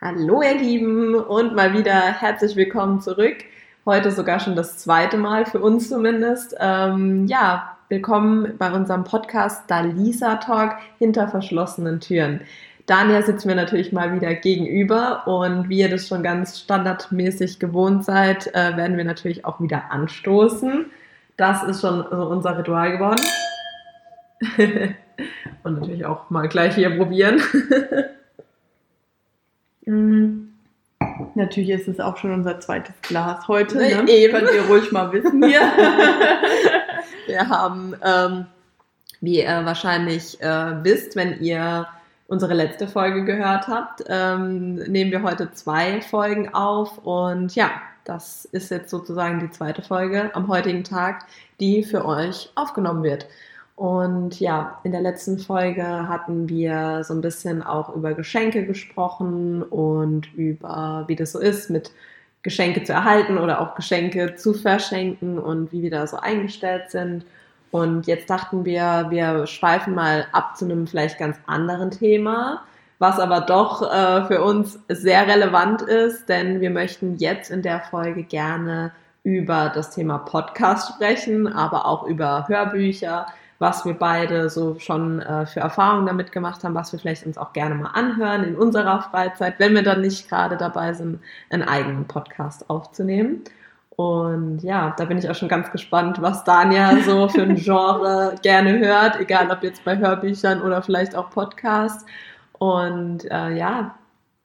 [0.00, 3.38] Hallo ihr Lieben und mal wieder herzlich willkommen zurück.
[3.84, 6.54] Heute sogar schon das zweite Mal für uns zumindest.
[6.60, 12.42] Ähm, ja, willkommen bei unserem Podcast Dalisa Talk hinter verschlossenen Türen.
[12.86, 18.04] Daniel sitzt mir natürlich mal wieder gegenüber und wie ihr das schon ganz standardmäßig gewohnt
[18.04, 20.86] seid, äh, werden wir natürlich auch wieder anstoßen.
[21.36, 23.20] Das ist schon so unser Ritual geworden.
[25.64, 27.42] und natürlich auch mal gleich hier probieren.
[29.88, 30.52] Mhm.
[31.38, 33.78] Natürlich ist es auch schon unser zweites Glas heute.
[33.78, 34.10] Ne?
[34.10, 34.34] Eben.
[34.34, 35.60] Könnt ihr ruhig mal wissen hier.
[37.26, 38.46] Wir haben, ähm,
[39.20, 41.86] wie ihr wahrscheinlich äh, wisst, wenn ihr
[42.26, 46.98] unsere letzte Folge gehört habt, ähm, nehmen wir heute zwei Folgen auf.
[46.98, 47.70] Und ja,
[48.04, 51.24] das ist jetzt sozusagen die zweite Folge am heutigen Tag,
[51.60, 53.26] die für euch aufgenommen wird.
[53.78, 59.62] Und ja, in der letzten Folge hatten wir so ein bisschen auch über Geschenke gesprochen
[59.62, 61.92] und über, wie das so ist, mit
[62.42, 67.24] Geschenke zu erhalten oder auch Geschenke zu verschenken und wie wir da so eingestellt sind.
[67.70, 72.64] Und jetzt dachten wir, wir schweifen mal ab zu einem vielleicht ganz anderen Thema,
[72.98, 77.78] was aber doch äh, für uns sehr relevant ist, denn wir möchten jetzt in der
[77.78, 78.90] Folge gerne
[79.22, 83.26] über das Thema Podcast sprechen, aber auch über Hörbücher,
[83.58, 87.38] was wir beide so schon äh, für Erfahrungen damit gemacht haben, was wir vielleicht uns
[87.38, 91.20] auch gerne mal anhören in unserer Freizeit, wenn wir dann nicht gerade dabei sind,
[91.50, 93.42] einen eigenen Podcast aufzunehmen.
[93.96, 98.36] Und ja, da bin ich auch schon ganz gespannt, was Dania so für ein Genre
[98.42, 102.06] gerne hört, egal ob jetzt bei Hörbüchern oder vielleicht auch Podcasts.
[102.58, 103.96] Und äh, ja,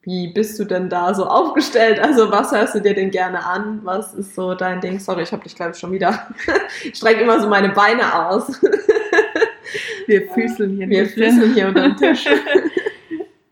[0.04, 1.98] wie bist du denn da so aufgestellt?
[1.98, 3.80] Also was hörst du dir denn gerne an?
[3.84, 4.98] Was ist so dein Ding?
[4.98, 6.28] Sorry, ich habe dich glaube ich schon wieder.
[6.84, 8.60] ich strecke immer so meine Beine aus.
[10.06, 10.88] Wir füßeln hier.
[10.88, 12.26] Wir füßeln hier unter dem Tisch.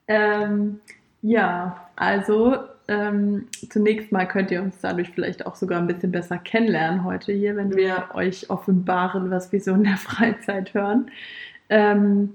[0.07, 0.81] ähm,
[1.23, 2.57] ja, also
[2.89, 7.33] ähm, zunächst mal könnt ihr uns dadurch vielleicht auch sogar ein bisschen besser kennenlernen heute
[7.33, 11.11] hier, wenn wir euch offenbaren, was wir so in der Freizeit hören.
[11.71, 12.35] Ähm,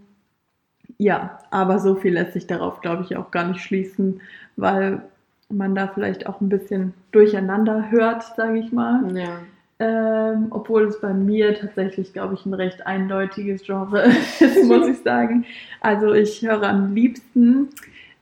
[0.97, 4.21] ja, aber so viel lässt sich darauf, glaube ich, auch gar nicht schließen,
[4.55, 5.01] weil
[5.49, 9.15] man da vielleicht auch ein bisschen durcheinander hört, sage ich mal.
[9.15, 9.39] Ja.
[9.79, 14.03] Ähm, obwohl es bei mir tatsächlich, glaube ich, ein recht eindeutiges Genre
[14.39, 15.45] ist, muss ich sagen.
[15.81, 17.69] Also ich höre am liebsten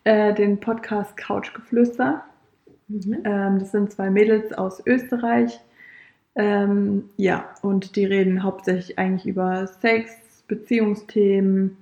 [0.04, 2.24] äh, den Podcast Couchgeflüster.
[2.90, 3.18] Mhm.
[3.24, 5.60] Ähm, das sind zwei Mädels aus Österreich.
[6.36, 10.12] Ähm, ja, und die reden hauptsächlich eigentlich über Sex,
[10.50, 11.78] Beziehungsthemen.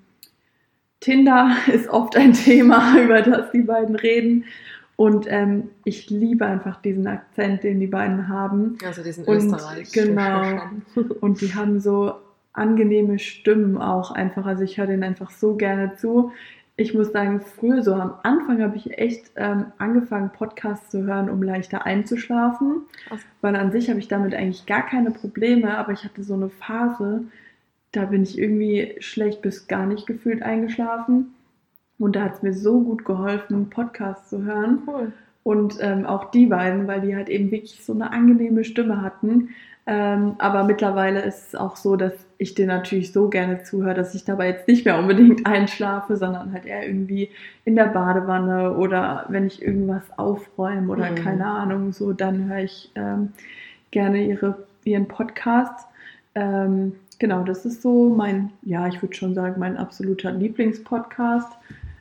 [1.03, 4.45] Tinder ist oft ein Thema, über das die beiden reden.
[4.95, 8.77] Und ähm, ich liebe einfach diesen Akzent, den die beiden haben.
[8.85, 9.91] Also diesen und, Österreich.
[9.91, 10.61] Genau.
[11.21, 12.13] und die haben so
[12.53, 14.45] angenehme Stimmen auch einfach.
[14.45, 16.31] Also ich höre denen einfach so gerne zu.
[16.75, 21.29] Ich muss sagen, früher so am Anfang habe ich echt ähm, angefangen, Podcasts zu hören,
[21.29, 22.83] um leichter einzuschlafen.
[23.07, 23.21] Krass.
[23.41, 26.49] Weil an sich habe ich damit eigentlich gar keine Probleme, aber ich hatte so eine
[26.49, 27.23] Phase,
[27.93, 31.33] da bin ich irgendwie schlecht bis gar nicht gefühlt eingeschlafen.
[31.99, 34.79] Und da hat es mir so gut geholfen, Podcasts zu hören.
[34.85, 35.13] Cool.
[35.43, 39.49] Und ähm, auch die beiden, weil die halt eben wirklich so eine angenehme Stimme hatten.
[39.85, 44.15] Ähm, aber mittlerweile ist es auch so, dass ich dir natürlich so gerne zuhöre, dass
[44.15, 47.29] ich dabei jetzt nicht mehr unbedingt einschlafe, sondern halt eher irgendwie
[47.65, 51.15] in der Badewanne oder wenn ich irgendwas aufräume oder mhm.
[51.15, 53.33] keine Ahnung, so, dann höre ich ähm,
[53.91, 55.87] gerne ihre, ihren Podcast.
[56.33, 61.51] Ähm, genau, das ist so mein, ja, ich würde schon sagen, mein absoluter Lieblingspodcast.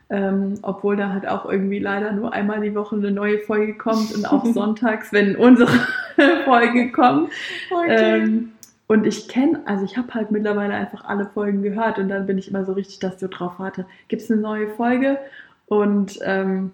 [0.09, 4.13] Ähm, obwohl da halt auch irgendwie leider nur einmal die Woche eine neue Folge kommt
[4.13, 5.71] und auch sonntags, wenn unsere
[6.45, 7.31] Folge kommt.
[7.71, 8.21] Okay.
[8.21, 8.51] Ähm,
[8.87, 12.37] und ich kenne, also ich habe halt mittlerweile einfach alle Folgen gehört und dann bin
[12.37, 15.17] ich immer so richtig, dass ich so drauf warte, gibt es eine neue Folge?
[15.65, 16.71] Und ähm,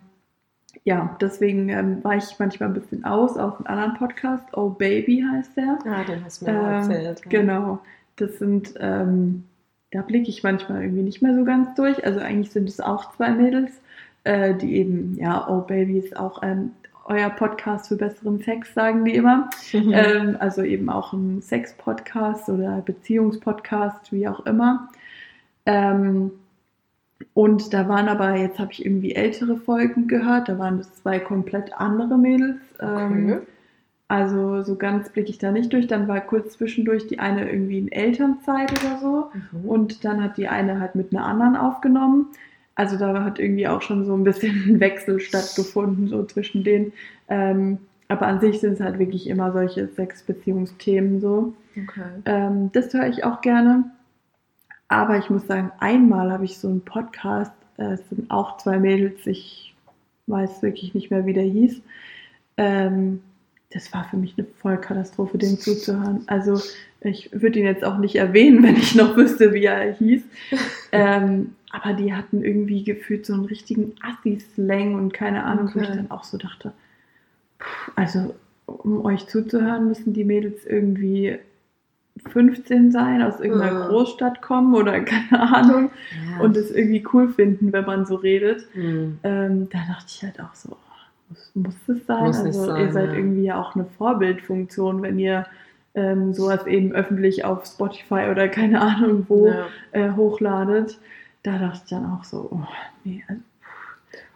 [0.83, 4.45] ja, deswegen ähm, weiche ich manchmal ein bisschen aus auf einen anderen Podcast.
[4.53, 5.77] Oh Baby heißt der.
[5.85, 7.21] Ah, den hast du mir ähm, erzählt.
[7.25, 7.29] Ja.
[7.29, 7.79] Genau.
[8.21, 9.43] Das sind ähm,
[9.91, 12.05] da blicke ich manchmal irgendwie nicht mehr so ganz durch.
[12.05, 13.71] Also eigentlich sind es auch zwei Mädels,
[14.23, 16.71] äh, die eben, ja, Oh Baby ist auch ähm,
[17.05, 19.49] euer Podcast für besseren Sex, sagen die immer.
[19.73, 19.93] Mhm.
[19.93, 24.89] Ähm, also eben auch ein Sex-Podcast oder Beziehungspodcast, wie auch immer.
[25.65, 26.31] Ähm,
[27.33, 31.19] und da waren aber, jetzt habe ich irgendwie ältere Folgen gehört, da waren das zwei
[31.19, 32.61] komplett andere Mädels.
[32.79, 33.39] Ähm, okay.
[34.09, 35.85] Also so ganz blicke ich da nicht durch.
[35.85, 39.31] Dann war kurz zwischendurch die eine irgendwie in Elternzeit oder so.
[39.51, 39.69] Mhm.
[39.69, 42.25] Und dann hat die eine halt mit einer anderen aufgenommen.
[42.73, 46.91] Also da hat irgendwie auch schon so ein bisschen ein Wechsel stattgefunden, so zwischen denen.
[47.29, 47.77] Ähm,
[48.07, 51.53] aber an sich sind es halt wirklich immer solche Sexbeziehungsthemen so.
[51.77, 52.09] Okay.
[52.25, 53.91] Ähm, das höre ich auch gerne.
[54.87, 58.79] Aber ich muss sagen, einmal habe ich so einen Podcast, äh, es sind auch zwei
[58.79, 59.75] Mädels, ich
[60.25, 61.79] weiß wirklich nicht mehr, wie der hieß.
[62.57, 63.21] Ähm,
[63.71, 66.23] das war für mich eine Vollkatastrophe, dem zuzuhören.
[66.27, 66.59] Also
[67.01, 70.23] ich würde ihn jetzt auch nicht erwähnen, wenn ich noch wüsste, wie er hieß.
[70.91, 75.75] Ähm, aber die hatten irgendwie gefühlt so einen richtigen Assi-Slang und keine Ahnung, okay.
[75.75, 76.73] wo ich dann auch so dachte,
[77.95, 78.33] also
[78.65, 81.37] um euch zuzuhören, müssen die Mädels irgendwie
[82.27, 83.87] 15 sein, aus irgendeiner ja.
[83.87, 85.91] Großstadt kommen oder keine Ahnung
[86.31, 86.43] ja.
[86.43, 88.65] und es irgendwie cool finden, wenn man so redet.
[88.75, 89.19] Mhm.
[89.23, 90.75] Ähm, da dachte ich halt auch so,
[91.29, 92.25] muss, muss das sein?
[92.25, 93.15] Muss also sein, ihr seid ja.
[93.15, 95.45] irgendwie ja auch eine Vorbildfunktion, wenn ihr
[95.95, 99.53] ähm, sowas eben öffentlich auf Spotify oder keine Ahnung wo
[99.91, 100.99] äh, hochladet.
[101.43, 102.67] Da dachte ich dann auch so, oh,
[103.03, 103.23] nee.
[103.27, 103.41] Also,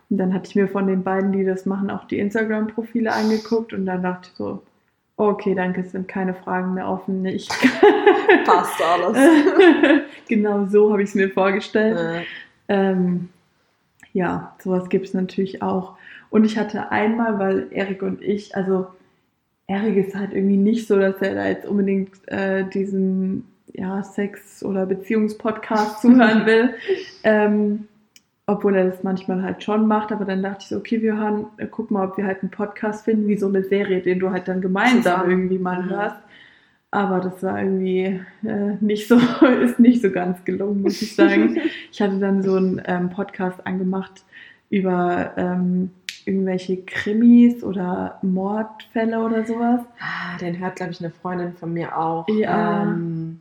[0.09, 3.73] und dann hatte ich mir von den beiden, die das machen, auch die Instagram-Profile angeguckt
[3.73, 4.61] und dann dachte ich so,
[5.15, 7.21] Okay, danke, es sind keine Fragen mehr offen.
[7.21, 7.49] Nicht.
[8.45, 9.17] Passt alles.
[10.27, 11.99] genau so habe ich es mir vorgestellt.
[11.99, 12.21] Ja,
[12.67, 13.29] ähm,
[14.13, 15.95] ja sowas gibt es natürlich auch.
[16.33, 18.87] Und ich hatte einmal, weil Erik und ich, also
[19.67, 24.65] Erik ist halt irgendwie nicht so, dass er da jetzt unbedingt äh, diesen ja, Sex-
[24.65, 26.73] oder Beziehungspodcast zuhören will.
[27.23, 27.87] ähm,
[28.47, 31.45] obwohl er das manchmal halt schon macht, aber dann dachte ich so, okay, wir hören,
[31.57, 34.31] äh, guck mal, ob wir halt einen Podcast finden, wie so eine Serie, den du
[34.31, 36.17] halt dann gemeinsam irgendwie mal hörst.
[36.89, 39.19] Aber das war irgendwie äh, nicht so,
[39.63, 41.59] ist nicht so ganz gelungen, muss ich sagen.
[41.91, 44.23] ich hatte dann so einen ähm, Podcast angemacht
[44.71, 45.91] über ähm,
[46.27, 49.81] irgendwelche Krimis oder Mordfälle oder sowas.
[49.99, 52.27] Ah, den hört, glaube ich, eine Freundin von mir auch.
[52.29, 52.83] Ja.
[52.83, 53.39] Ähm,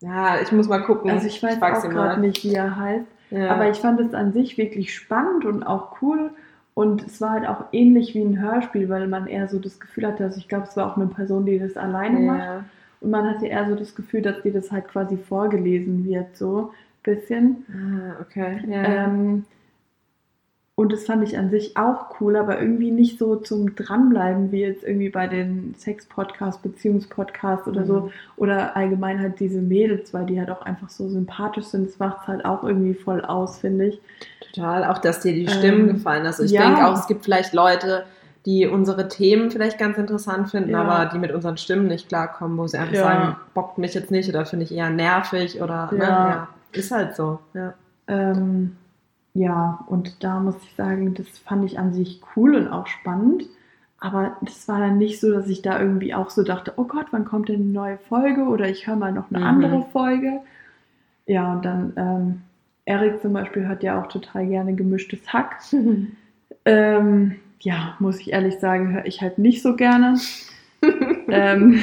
[0.00, 1.10] ja, ich muss mal gucken.
[1.10, 3.06] Also ich weiß ich auch gerade nicht, wie er heißt.
[3.30, 3.50] Ja.
[3.50, 6.30] Aber ich fand es an sich wirklich spannend und auch cool.
[6.74, 10.06] Und es war halt auch ähnlich wie ein Hörspiel, weil man eher so das Gefühl
[10.06, 12.32] hatte, also ich glaube, es war auch eine Person, die das alleine ja.
[12.32, 12.64] macht.
[13.00, 16.72] Und man hatte eher so das Gefühl, dass dir das halt quasi vorgelesen wird, so
[16.72, 17.66] ein bisschen.
[17.70, 18.62] Ah, okay.
[18.68, 19.04] Ja.
[19.04, 19.44] Ähm,
[20.80, 24.62] und das fand ich an sich auch cool, aber irgendwie nicht so zum Dranbleiben wie
[24.62, 27.86] jetzt irgendwie bei den Sex-Podcasts, Beziehungspodcasts oder mhm.
[27.86, 28.12] so.
[28.38, 31.90] Oder allgemein halt diese Mädels, weil die halt auch einfach so sympathisch sind.
[31.90, 34.00] Das macht es halt auch irgendwie voll aus, finde ich.
[34.54, 36.24] Total, auch dass dir die Stimmen ähm, gefallen.
[36.24, 36.62] Also ich ja.
[36.62, 38.04] denke auch, es gibt vielleicht Leute,
[38.46, 40.80] die unsere Themen vielleicht ganz interessant finden, ja.
[40.80, 43.02] aber die mit unseren Stimmen nicht klarkommen, wo sie einfach ja.
[43.02, 46.04] sagen, bockt mich jetzt nicht oder finde ich eher nervig oder ne?
[46.04, 46.48] ja.
[46.72, 47.38] ist halt so.
[47.52, 47.74] Ja.
[48.08, 48.78] Ähm,
[49.34, 53.44] ja, und da muss ich sagen, das fand ich an sich cool und auch spannend.
[54.00, 57.06] Aber das war dann nicht so, dass ich da irgendwie auch so dachte, oh Gott,
[57.10, 58.44] wann kommt denn eine neue Folge?
[58.44, 59.46] Oder ich höre mal noch eine mhm.
[59.46, 60.40] andere Folge.
[61.26, 62.42] Ja, und dann, ähm,
[62.86, 65.60] Erik zum Beispiel hört ja auch total gerne gemischtes Hack.
[66.64, 70.18] ähm, ja, muss ich ehrlich sagen, höre ich halt nicht so gerne.
[71.28, 71.80] ähm,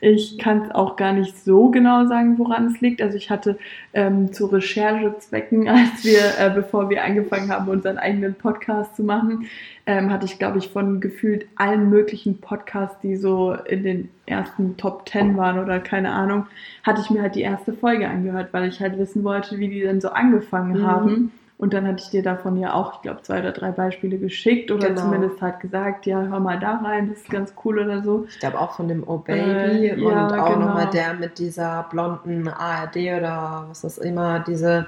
[0.00, 3.02] ich kann es auch gar nicht so genau sagen, woran es liegt.
[3.02, 3.58] Also ich hatte
[3.92, 9.46] ähm, zu Recherchezwecken, als wir, äh, bevor wir angefangen haben, unseren eigenen Podcast zu machen,
[9.86, 14.76] ähm, hatte ich, glaube ich, von gefühlt allen möglichen Podcasts, die so in den ersten
[14.76, 16.46] Top Ten waren oder keine Ahnung,
[16.82, 19.80] hatte ich mir halt die erste Folge angehört, weil ich halt wissen wollte, wie die
[19.80, 20.86] denn so angefangen mhm.
[20.86, 21.32] haben.
[21.60, 24.70] Und dann hatte ich dir davon ja auch, ich glaube, zwei oder drei Beispiele geschickt
[24.70, 25.02] oder genau.
[25.02, 28.24] zumindest halt gesagt, ja, hör mal da rein, das ist ganz cool oder so.
[28.30, 30.68] Ich glaube auch von dem Oh Baby äh, und ja, auch genau.
[30.68, 34.86] nochmal der mit dieser blonden ARD oder was das immer, diese,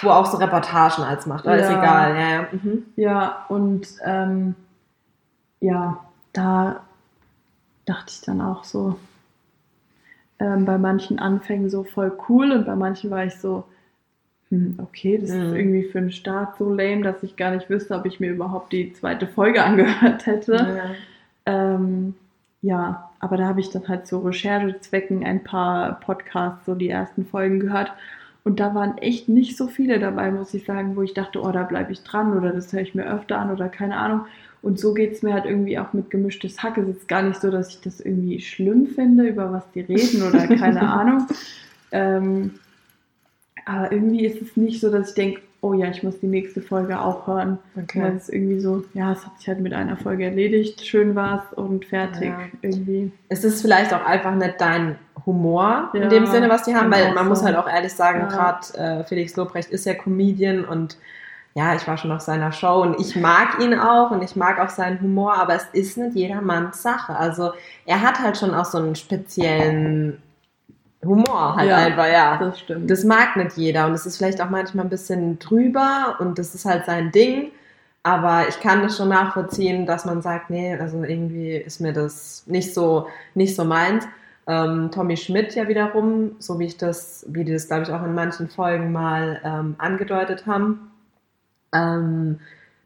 [0.00, 1.62] wo auch so Reportagen als macht, aber ja.
[1.62, 2.48] ist egal, ja, ja.
[2.50, 2.84] Mhm.
[2.96, 4.54] Ja, und ähm,
[5.60, 6.00] ja,
[6.32, 6.80] da
[7.84, 8.98] dachte ich dann auch so,
[10.38, 13.64] ähm, bei manchen Anfängen so voll cool und bei manchen war ich so,
[14.50, 15.42] hm, okay, das mhm.
[15.42, 18.30] ist irgendwie für einen Start so lame, dass ich gar nicht wüsste, ob ich mir
[18.30, 20.54] überhaupt die zweite Folge angehört hätte.
[21.46, 22.14] Ja, ähm,
[22.62, 27.26] ja aber da habe ich dann halt so Recherchezwecken ein paar Podcasts, so die ersten
[27.26, 27.92] Folgen gehört.
[28.44, 31.50] Und da waren echt nicht so viele dabei, muss ich sagen, wo ich dachte, oh,
[31.50, 34.22] da bleibe ich dran oder das höre ich mir öfter an oder keine Ahnung.
[34.62, 36.78] Und so geht es mir halt irgendwie auch mit gemischtes Hack.
[36.78, 40.22] Es ist gar nicht so, dass ich das irgendwie schlimm finde, über was die reden
[40.22, 41.26] oder keine Ahnung.
[41.92, 42.52] Ähm,
[43.68, 46.62] aber irgendwie ist es nicht so, dass ich denke, oh ja, ich muss die nächste
[46.62, 47.58] Folge auch hören.
[47.76, 48.02] Okay.
[48.02, 51.44] Weil es irgendwie so, ja, es hat sich halt mit einer Folge erledigt, schön war
[51.44, 52.38] es und fertig ja.
[52.62, 53.12] irgendwie.
[53.28, 54.96] Es ist vielleicht auch einfach nicht dein
[55.26, 57.30] Humor ja, in dem Sinne, was die haben, weil man so.
[57.30, 58.26] muss halt auch ehrlich sagen, ja.
[58.28, 60.96] gerade äh, Felix Lobrecht ist ja Comedian und
[61.54, 64.60] ja, ich war schon auf seiner Show und ich mag ihn auch und ich mag
[64.60, 67.16] auch seinen Humor, aber es ist nicht jedermanns Sache.
[67.16, 67.50] Also
[67.84, 70.22] er hat halt schon auch so einen speziellen
[71.08, 72.36] Humor halt ja, einfach, ja.
[72.38, 72.90] Das stimmt.
[72.90, 76.54] Das mag nicht jeder und es ist vielleicht auch manchmal ein bisschen drüber und das
[76.54, 77.52] ist halt sein Ding.
[78.02, 82.44] Aber ich kann das schon nachvollziehen, dass man sagt, nee, also irgendwie ist mir das
[82.46, 84.06] nicht so, nicht so meins.
[84.46, 88.02] Ähm, Tommy Schmidt ja wiederum, so wie ich das, wie die das, glaube ich, auch
[88.02, 90.90] in manchen Folgen mal ähm, angedeutet haben,
[91.74, 92.40] ähm,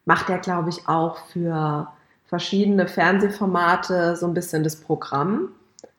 [0.05, 1.87] macht er, glaube ich, auch für
[2.25, 5.49] verschiedene Fernsehformate so ein bisschen das Programm.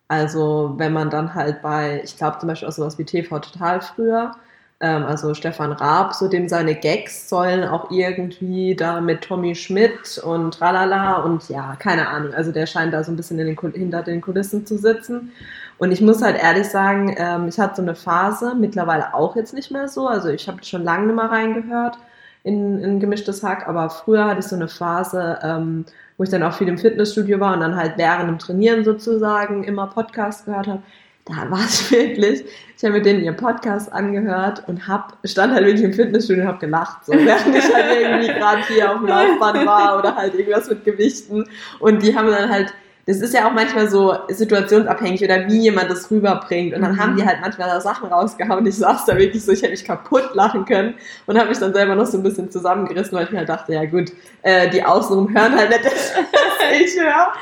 [0.08, 3.80] Also wenn man dann halt bei, ich glaube zum Beispiel auch sowas wie TV Total
[3.80, 4.32] früher,
[4.80, 10.18] ähm, also Stefan Raab, so dem seine Gags sollen auch irgendwie da mit Tommy Schmidt
[10.18, 12.34] und tralala und ja, keine Ahnung.
[12.34, 15.32] Also der scheint da so ein bisschen den, hinter den Kulissen zu sitzen.
[15.78, 19.54] Und ich muss halt ehrlich sagen, ähm, ich hatte so eine Phase, mittlerweile auch jetzt
[19.54, 20.06] nicht mehr so.
[20.08, 21.98] Also ich habe schon lange nicht mehr reingehört
[22.42, 26.42] in, in gemischtes Hack, aber früher hatte ich so eine Phase, ähm, wo ich dann
[26.42, 30.66] auch viel im Fitnessstudio war und dann halt während dem Trainieren sozusagen immer Podcast gehört
[30.66, 30.82] habe.
[31.24, 32.44] Da war es wirklich,
[32.76, 36.48] ich habe mir den ihr Podcast angehört und hab, stand halt wirklich im Fitnessstudio und
[36.48, 40.34] habe gelacht, so, während ich halt irgendwie gerade hier auf dem Laufband war oder halt
[40.34, 41.44] irgendwas mit Gewichten.
[41.80, 42.74] Und die haben dann halt
[43.06, 46.74] das ist ja auch manchmal so situationsabhängig oder wie jemand das rüberbringt.
[46.74, 47.00] Und dann mhm.
[47.00, 48.66] haben die halt manchmal da Sachen rausgehauen.
[48.66, 50.94] Ich saß da wirklich so, ich hätte mich kaputt lachen können
[51.26, 53.74] und habe mich dann selber noch so ein bisschen zusammengerissen, weil ich mir halt dachte,
[53.74, 54.10] ja gut,
[54.42, 57.32] äh, die außenrum hören halt nicht das, was ich höre.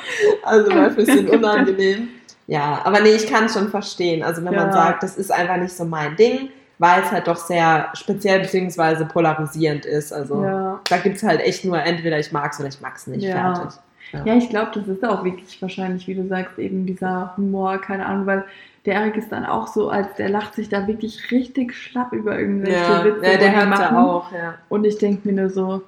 [0.43, 2.09] Also war ein bisschen unangenehm.
[2.49, 4.25] Ja, aber nee, ich kann es schon verstehen.
[4.25, 4.65] Also wenn ja.
[4.65, 8.41] man sagt, das ist einfach nicht so mein Ding, weil es halt doch sehr speziell
[8.41, 9.05] bzw.
[9.05, 10.13] polarisierend ist.
[10.13, 10.81] Also ja.
[10.89, 13.23] da gibt es halt echt nur entweder ich mag es oder ich mag es nicht.
[13.23, 13.55] Ja.
[13.55, 13.79] Fertig.
[14.13, 14.25] Ja.
[14.25, 18.07] ja, ich glaube, das ist auch wirklich wahrscheinlich, wie du sagst, eben dieser Humor, keine
[18.07, 18.45] Ahnung, weil
[18.85, 22.39] der Erik ist dann auch so, als der lacht sich da wirklich richtig schlapp über
[22.39, 23.25] irgendwelche ja, Witze.
[23.25, 24.55] Ja, der hat ja auch, ja.
[24.69, 25.83] Und ich denke mir nur so,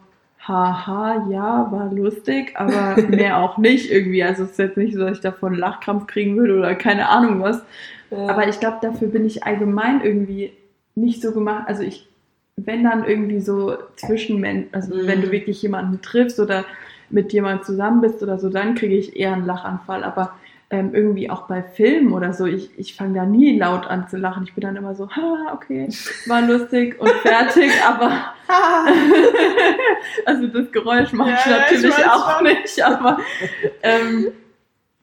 [0.46, 4.22] haha, ja, war lustig, aber mehr auch nicht irgendwie.
[4.22, 7.42] Also es ist jetzt nicht so, dass ich davon Lachkrampf kriegen würde oder keine Ahnung
[7.42, 7.62] was.
[8.10, 8.28] Ja.
[8.28, 10.52] Aber ich glaube, dafür bin ich allgemein irgendwie
[10.94, 11.64] nicht so gemacht.
[11.66, 12.08] Also ich,
[12.56, 15.06] wenn dann irgendwie so zwischen, also mhm.
[15.06, 16.64] wenn du wirklich jemanden triffst oder
[17.10, 20.04] mit jemandem zusammen bist oder so, dann kriege ich eher einen Lachanfall.
[20.04, 20.32] Aber
[20.70, 24.16] ähm, irgendwie auch bei Filmen oder so, ich, ich fange da nie laut an zu
[24.16, 24.44] lachen.
[24.44, 25.88] Ich bin dann immer so, ha, okay,
[26.26, 28.34] war lustig und fertig, aber
[30.26, 32.44] also das Geräusch mache ja, ich natürlich ich auch schon.
[32.44, 33.18] nicht, aber
[33.82, 34.32] ähm,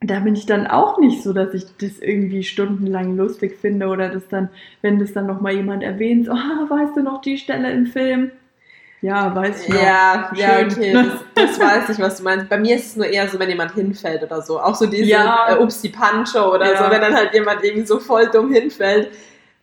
[0.01, 4.09] da bin ich dann auch nicht so, dass ich das irgendwie stundenlang lustig finde oder
[4.09, 4.49] das dann,
[4.81, 8.31] wenn das dann nochmal jemand erwähnt, oh, weißt du noch die Stelle im Film?
[9.01, 9.81] Ja, weiß ich noch.
[9.81, 12.47] Ja, ja, okay, das, das, weiß ich, was du meinst.
[12.49, 14.59] Bei mir ist es nur eher so, wenn jemand hinfällt oder so.
[14.59, 15.47] Auch so diese ja.
[15.49, 16.83] äh, Upsi Pancho oder ja.
[16.83, 19.07] so, wenn dann halt jemand irgendwie so voll dumm hinfällt.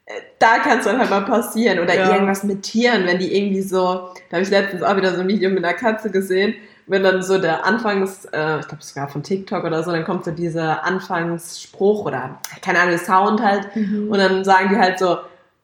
[0.07, 1.79] Äh, da kann es dann halt mal passieren.
[1.79, 2.13] Oder ja.
[2.13, 5.29] irgendwas mit Tieren, wenn die irgendwie so, da habe ich letztens auch wieder so ein
[5.29, 6.55] Video mit einer Katze gesehen,
[6.89, 10.25] wenn dann so der Anfangs, äh, ich glaube sogar von TikTok oder so, dann kommt
[10.25, 14.11] so dieser Anfangsspruch oder keine Ahnung, Sound halt mhm.
[14.11, 15.19] und dann sagen die halt so,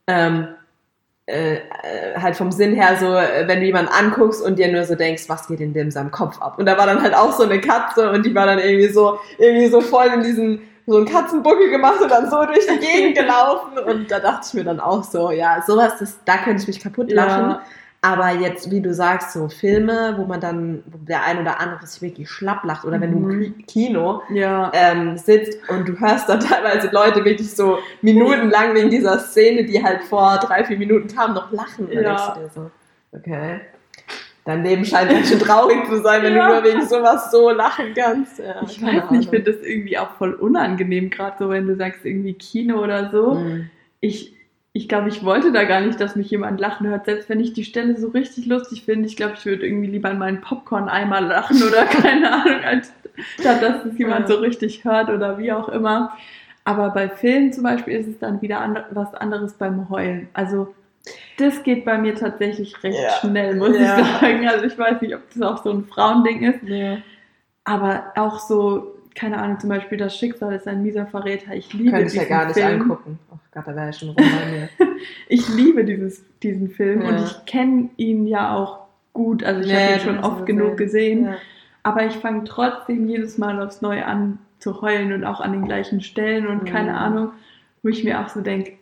[0.06, 0.48] ähm,
[1.26, 1.56] äh,
[2.16, 5.24] halt vom Sinn her so, äh, wenn du jemanden anguckst und dir nur so denkst,
[5.28, 6.58] was geht in dem seinem Kopf ab?
[6.58, 9.18] Und da war dann halt auch so eine Katze und die war dann irgendwie so,
[9.38, 13.16] irgendwie so voll in diesen, so einen Katzenbuckel gemacht und dann so durch die Gegend
[13.16, 16.68] gelaufen und da dachte ich mir dann auch so, ja, sowas, das, da könnte ich
[16.68, 17.50] mich kaputt lachen.
[17.50, 17.62] Ja.
[18.04, 21.86] Aber jetzt, wie du sagst, so Filme, wo man dann, wo der ein oder andere
[21.86, 23.66] sich wirklich schlapp lacht oder wenn du im mhm.
[23.66, 24.70] Kino ja.
[24.74, 29.82] ähm, sitzt und du hörst dann teilweise Leute wirklich so minutenlang wegen dieser Szene, die
[29.82, 31.90] halt vor drei, vier Minuten kam, noch lachen.
[31.90, 32.02] Ja.
[32.02, 32.70] denkst du dir so,
[33.16, 33.60] okay.
[34.44, 36.46] Dein Leben scheint ganz schön traurig zu sein, wenn ja.
[36.46, 38.38] du nur wegen sowas so lachen kannst.
[38.38, 41.74] Ja, ich weiß nicht, ich finde das irgendwie auch voll unangenehm, gerade so, wenn du
[41.74, 43.36] sagst, irgendwie Kino oder so.
[43.36, 43.70] Mhm.
[44.00, 44.33] Ich,
[44.76, 47.06] ich glaube, ich wollte da gar nicht, dass mich jemand lachen hört.
[47.06, 50.10] Selbst wenn ich die Stelle so richtig lustig finde, ich glaube, ich würde irgendwie lieber
[50.10, 52.92] in meinen Popcorn-Eimer lachen oder keine Ahnung, als
[53.38, 56.16] statt dass es jemand so richtig hört oder wie auch immer.
[56.64, 60.28] Aber bei Filmen zum Beispiel ist es dann wieder and was anderes beim Heulen.
[60.32, 60.74] Also
[61.38, 63.10] das geht bei mir tatsächlich recht ja.
[63.20, 64.00] schnell, muss ja.
[64.00, 64.48] ich sagen.
[64.48, 66.64] Also ich weiß nicht, ob das auch so ein Frauending ist.
[66.64, 66.98] Ja.
[67.62, 71.54] Aber auch so keine Ahnung, zum Beispiel das Schicksal ist ein mieser Verräter.
[71.54, 72.82] Ich liebe Könnte ich ja gar nicht Film.
[72.82, 73.18] angucken.
[73.30, 74.68] Oh Gott, da wäre ich schon rum bei mir.
[75.28, 77.08] ich liebe dieses, diesen Film ja.
[77.08, 78.80] und ich kenne ihn ja auch
[79.12, 79.44] gut.
[79.44, 81.26] Also ich ja, habe ihn schon oft genug gesehen.
[81.26, 81.36] Ja.
[81.82, 85.64] Aber ich fange trotzdem jedes Mal aufs Neue an zu heulen und auch an den
[85.66, 86.98] gleichen Stellen und keine mhm.
[86.98, 87.32] Ahnung,
[87.82, 88.72] wo ich mir auch so denke,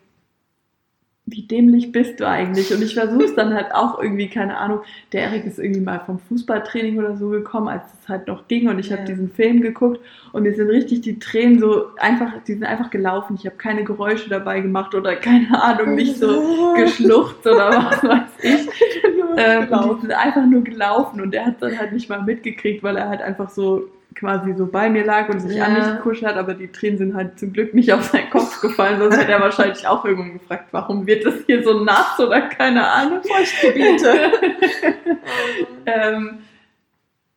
[1.25, 2.75] wie dämlich bist du eigentlich?
[2.75, 4.81] Und ich versuche es dann halt auch irgendwie, keine Ahnung,
[5.12, 8.69] der Erik ist irgendwie mal vom Fußballtraining oder so gekommen, als es halt noch ging
[8.69, 8.97] und ich ja.
[8.97, 10.00] habe diesen Film geguckt
[10.33, 13.37] und mir sind richtig die Tränen so einfach, die sind einfach gelaufen.
[13.38, 18.31] Ich habe keine Geräusche dabei gemacht oder keine Ahnung, nicht so geschluchzt oder was weiß
[18.43, 18.67] ich.
[19.37, 22.97] ähm, die sind einfach nur gelaufen und er hat dann halt nicht mal mitgekriegt, weil
[22.97, 25.64] er halt einfach so quasi so bei mir lag und sich ja.
[25.64, 28.61] an mich gekuscht hat, aber die Tränen sind halt zum Glück nicht auf seinen Kopf
[28.61, 32.42] gefallen, sonst hätte er wahrscheinlich auch irgendwann gefragt, warum wird das hier so nass oder
[32.42, 33.21] keine Ahnung.
[33.23, 34.33] Feuchtgebiete.
[35.87, 36.38] ähm,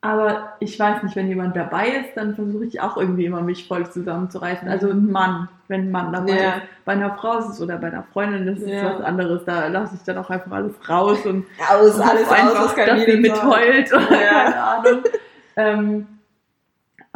[0.01, 3.67] Aber ich weiß nicht, wenn jemand dabei ist, dann versuche ich auch irgendwie immer mich
[3.67, 4.67] voll zusammenzureißen.
[4.67, 6.50] Also ein Mann, wenn ein Mann dabei Ja.
[6.58, 6.62] ist.
[6.86, 8.94] Bei einer Frau ist es oder bei einer Freundin, das ist Ja.
[8.94, 9.44] was anderes.
[9.46, 12.75] Da lasse ich dann auch einfach alles raus und Aus, hoffe alles einfach, aus, was
[12.75, 13.46] kein dass sie Video mit soll.
[13.50, 14.44] heult oder Ja.
[14.44, 15.03] keine Ahnung.
[15.55, 16.08] ähm,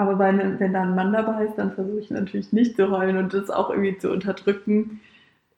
[0.08, 3.18] aber ne, wenn da ein Mann dabei ist, dann versuche ich natürlich nicht zu heulen
[3.18, 5.02] und das auch irgendwie zu unterdrücken.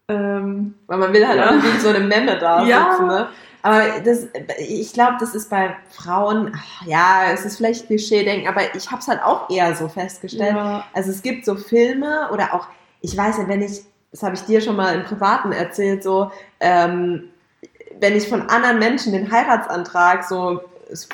[0.07, 1.49] Ähm, Weil man will halt Ja.
[1.49, 2.89] auch nicht wie so eine Memme da Ja.
[2.91, 3.27] sitzen, ne?
[3.63, 8.61] Aber das, ich glaube, das ist bei Frauen, ach, ja, es ist vielleicht Klischee-Denken, aber
[8.75, 10.55] ich habe es halt auch eher so festgestellt.
[10.55, 12.65] ja, Also es gibt so Filme oder auch,
[13.01, 13.81] ich weiß nicht, wenn ich,
[14.11, 17.25] das habe ich dir schon mal im Privaten erzählt, so, ähm,
[17.99, 20.61] wenn ich von anderen Menschen den Heiratsantrag so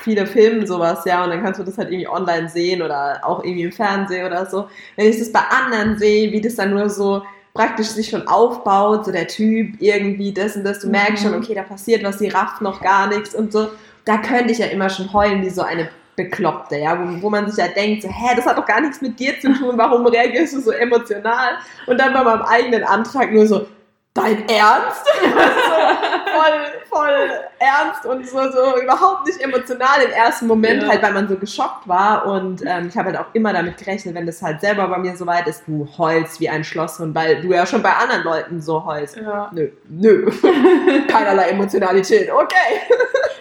[0.02, 3.44] viele filmen sowas, ja, und dann kannst du das halt irgendwie online sehen oder auch
[3.44, 4.68] irgendwie im Fernsehen oder so.
[4.96, 9.06] Wenn ich das bei anderen sehe, wie das dann nur so praktisch sich schon aufbaut,
[9.06, 11.30] so der Typ irgendwie das und das, du merkst Mhm.
[11.30, 13.68] schon, okay, da passiert was, die rafft noch gar nichts und so.
[14.06, 17.50] Da könnte ich ja immer schon heulen wie so eine Bekloppte, ja, wo, wo man
[17.50, 20.06] sich ja denkt, so, hä, das hat doch gar nichts mit dir zu tun, warum
[20.08, 21.58] reagierst du so emotional?
[21.86, 23.68] Und dann bei meinem eigenen Antrag nur so,
[24.14, 25.06] dein Ernst?
[26.38, 27.30] voll, voll
[27.60, 30.90] ernst und so, so überhaupt nicht emotional im ersten Moment, Ja.
[30.90, 32.26] halt, weil man so geschockt war.
[32.26, 35.16] Und ähm, ich habe halt auch immer damit gerechnet, wenn das halt selber bei mir
[35.18, 38.62] so weit ist, du heulst wie ein Schlosshund, weil du ja schon bei anderen Leuten
[38.62, 39.18] so heulst.
[39.18, 39.50] ja.
[39.54, 40.30] Nö, nö.
[41.08, 42.32] Keinerlei Emotionalität.
[42.32, 42.82] Okay.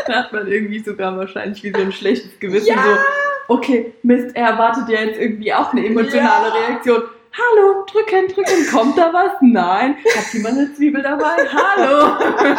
[0.06, 2.68] Da hat man irgendwie sogar wahrscheinlich wie so ein schlechtes Gewissen.
[2.68, 2.76] Ja.
[2.76, 6.52] So, okay, Mist, er erwartet ja jetzt irgendwie auch eine emotionale.
[6.54, 7.02] Reaktion.
[7.38, 9.32] Hallo, drücken, drücken, kommt da was?
[9.42, 9.96] Nein.
[10.16, 11.36] Hat jemand eine Zwiebel dabei?
[11.52, 12.16] Hallo.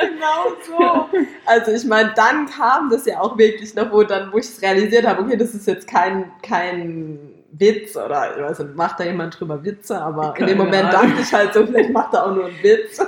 [0.00, 1.08] genau so.
[1.44, 4.62] Also ich meine, dann kam das ja auch wirklich noch, wo dann, wo ich es
[4.62, 7.18] realisiert habe, okay, das ist jetzt kein, kein
[7.50, 10.94] Witz oder ich weiß nicht, macht da jemand drüber Witze, aber in Keine dem Moment
[10.94, 11.10] Ahnung.
[11.10, 13.04] dachte ich halt so, vielleicht macht er auch nur einen Witz.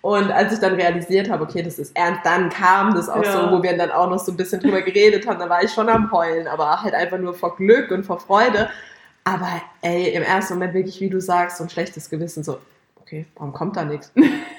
[0.00, 3.32] Und als ich dann realisiert habe, okay, das ist ernst, dann kam das auch Ja.
[3.32, 5.72] so, wo wir dann auch noch so ein bisschen drüber geredet haben, da war ich
[5.72, 8.70] schon am Heulen, aber halt einfach nur vor Glück und vor Freude.
[9.26, 12.58] Aber ey, im ersten Moment wirklich, wie du sagst, so ein schlechtes Gewissen, so,
[13.00, 14.12] okay, warum kommt da nichts?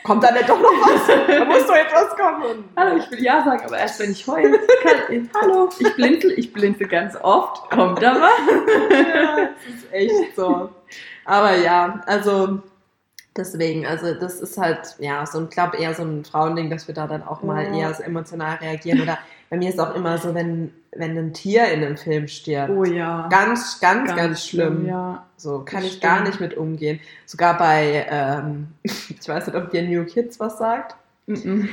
[0.03, 1.07] Kommt da nicht doch noch was?
[1.07, 2.65] Da muss doch etwas kommen.
[2.75, 4.59] Hallo, ich will Ja sagen, aber erst wenn ich heule.
[5.09, 7.69] Ich, hallo, ich blinzel, ich blinzel ganz oft.
[7.71, 8.31] Kommt da was?
[9.15, 10.69] Ja, das ist echt so.
[11.23, 12.61] Aber ja, also
[13.37, 16.93] deswegen, also das ist halt, ja, so ein, glaube eher so ein Frauending, dass wir
[16.95, 17.73] da dann auch mal Ja.
[17.87, 18.99] eher so emotional reagieren.
[19.01, 19.17] Oder
[19.49, 22.69] bei mir ist auch immer so, wenn, wenn ein Tier in einem Film stirbt.
[22.69, 23.27] Oh ja.
[23.29, 24.85] Ganz, ganz, ganz, schlimm.
[24.85, 25.25] Ja.
[25.37, 26.27] So kann Das ich gar stimmt.
[26.27, 26.99] nicht mit umgehen.
[27.25, 30.95] Sogar bei, ähm, ich weiß nicht, ob dir New Kids was sagt.
[31.27, 31.69] Mhm.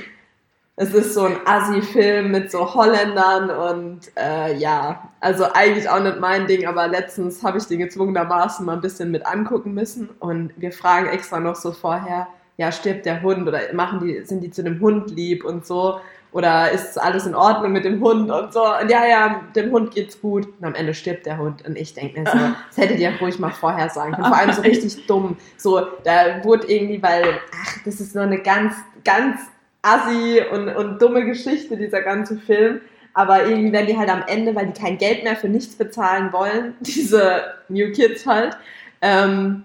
[0.76, 6.18] Es ist so ein Assi-Film mit so Holländern und äh, ja, also eigentlich auch nicht
[6.18, 10.52] mein Ding, aber letztens habe ich den gezwungenermaßen mal ein bisschen mit angucken müssen und
[10.56, 14.50] wir fragen extra noch so vorher, ja, stirbt der Hund oder machen die, sind die
[14.50, 16.00] zu dem Hund lieb und so
[16.35, 18.61] oder ist alles in Ordnung mit dem Hund und so?
[18.61, 20.47] Und ja, ja, dem Hund geht's gut.
[20.59, 21.64] Und am Ende stirbt der Hund.
[21.64, 22.37] Und ich denke mir so,
[22.68, 26.42] das hättet ihr ruhig mal vorher sagen können, vor allem so richtig dumm, so, da
[26.42, 29.42] wurde irgendwie, weil, ach, das ist nur eine ganz, ganz
[29.83, 32.81] assi und, und dumme Geschichte, dieser ganze Film.
[33.12, 36.33] Aber irgendwie werden die halt am Ende, weil die kein Geld mehr für nichts bezahlen
[36.33, 38.59] wollen, diese New Kids halt,
[39.01, 39.62] ähm,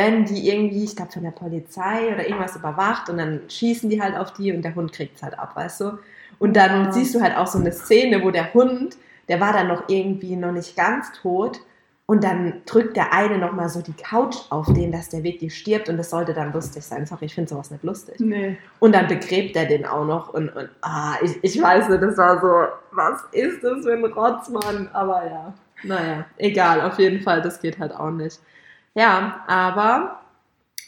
[0.00, 4.00] werden die irgendwie, ich glaube, von der Polizei oder irgendwas überwacht und dann schießen die
[4.02, 5.98] halt auf die und der Hund kriegt's halt ab, weißt du?
[6.38, 6.92] Und dann Ja.
[6.92, 8.96] siehst du halt auch so eine Szene, wo der Hund,
[9.28, 11.60] der war dann noch irgendwie noch nicht ganz tot
[12.06, 15.88] und dann drückt der eine nochmal so die Couch auf den, dass der wirklich stirbt
[15.88, 17.06] und das sollte dann lustig sein.
[17.06, 18.16] Sorry, ich finde sowas nicht lustig.
[18.18, 18.56] Nee.
[18.80, 22.16] Und dann begräbt er den auch noch und, und ah, ich, ich weiß nicht, das
[22.18, 22.52] war so,
[22.96, 24.88] was ist das für ein Rotzmann?
[24.92, 28.40] Aber ja, naja, egal, auf jeden Fall, das geht halt auch nicht.
[28.94, 30.20] Ja, aber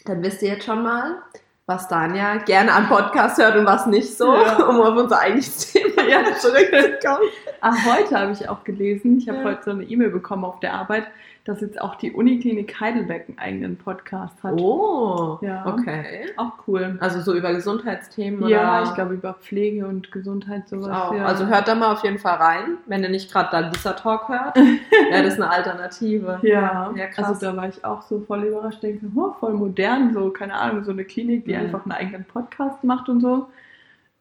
[0.04, 1.22] dann wisst ihr jetzt schon mal,
[1.66, 4.56] was Dania gerne am Podcast hört und was nicht so, Ja.
[4.64, 6.24] um auf unser eigentliches Thema Ja.
[6.34, 7.28] zurückzukommen.
[7.60, 9.44] Ah, heute habe ich auch gelesen, ich habe Ja.
[9.44, 11.06] heute so eine E-Mail bekommen auf der Arbeit,
[11.44, 14.52] dass jetzt auch die Uniklinik Heidelberg einen eigenen Podcast hat.
[14.60, 15.66] Oh, Ja.
[15.66, 16.26] okay.
[16.36, 16.96] Auch cool.
[17.00, 18.88] Also so über Gesundheitsthemen Ja, oder?
[18.88, 20.88] ich glaube über Pflege und Gesundheit sowas.
[20.88, 21.12] Auch.
[21.14, 21.24] Ja.
[21.26, 24.28] Also hört da mal auf jeden Fall rein, wenn ihr nicht gerade da Lisa Talk
[24.28, 24.54] hört.
[25.10, 26.38] Wäre das eine Alternative.
[26.42, 27.26] Ja, Ja, krass.
[27.26, 30.84] also da war ich auch so voll überrascht, denke, oh, voll modern, so, keine Ahnung,
[30.84, 31.58] so eine Klinik, die Mhm.
[31.60, 33.48] einfach einen eigenen Podcast macht und so.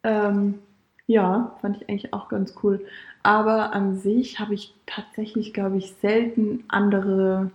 [0.03, 0.59] Ähm,
[1.07, 2.83] ja, fand ich eigentlich auch ganz cool.
[3.23, 7.51] Aber an sich habe ich tatsächlich, glaube ich, selten andere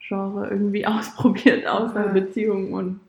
[0.00, 2.20] Genre irgendwie ausprobiert, außer Okay.
[2.20, 3.00] Beziehungen und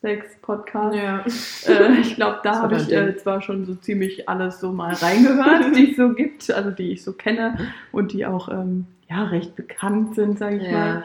[0.00, 0.94] Sex-Podcast.
[0.96, 1.24] Ja.
[1.66, 5.74] Äh, ich glaube, da habe ich äh, zwar schon so ziemlich alles so mal reingehört,
[5.76, 7.58] die es so gibt, also die ich so kenne
[7.90, 11.04] und die auch ähm, ja, recht bekannt sind, sage ich mal.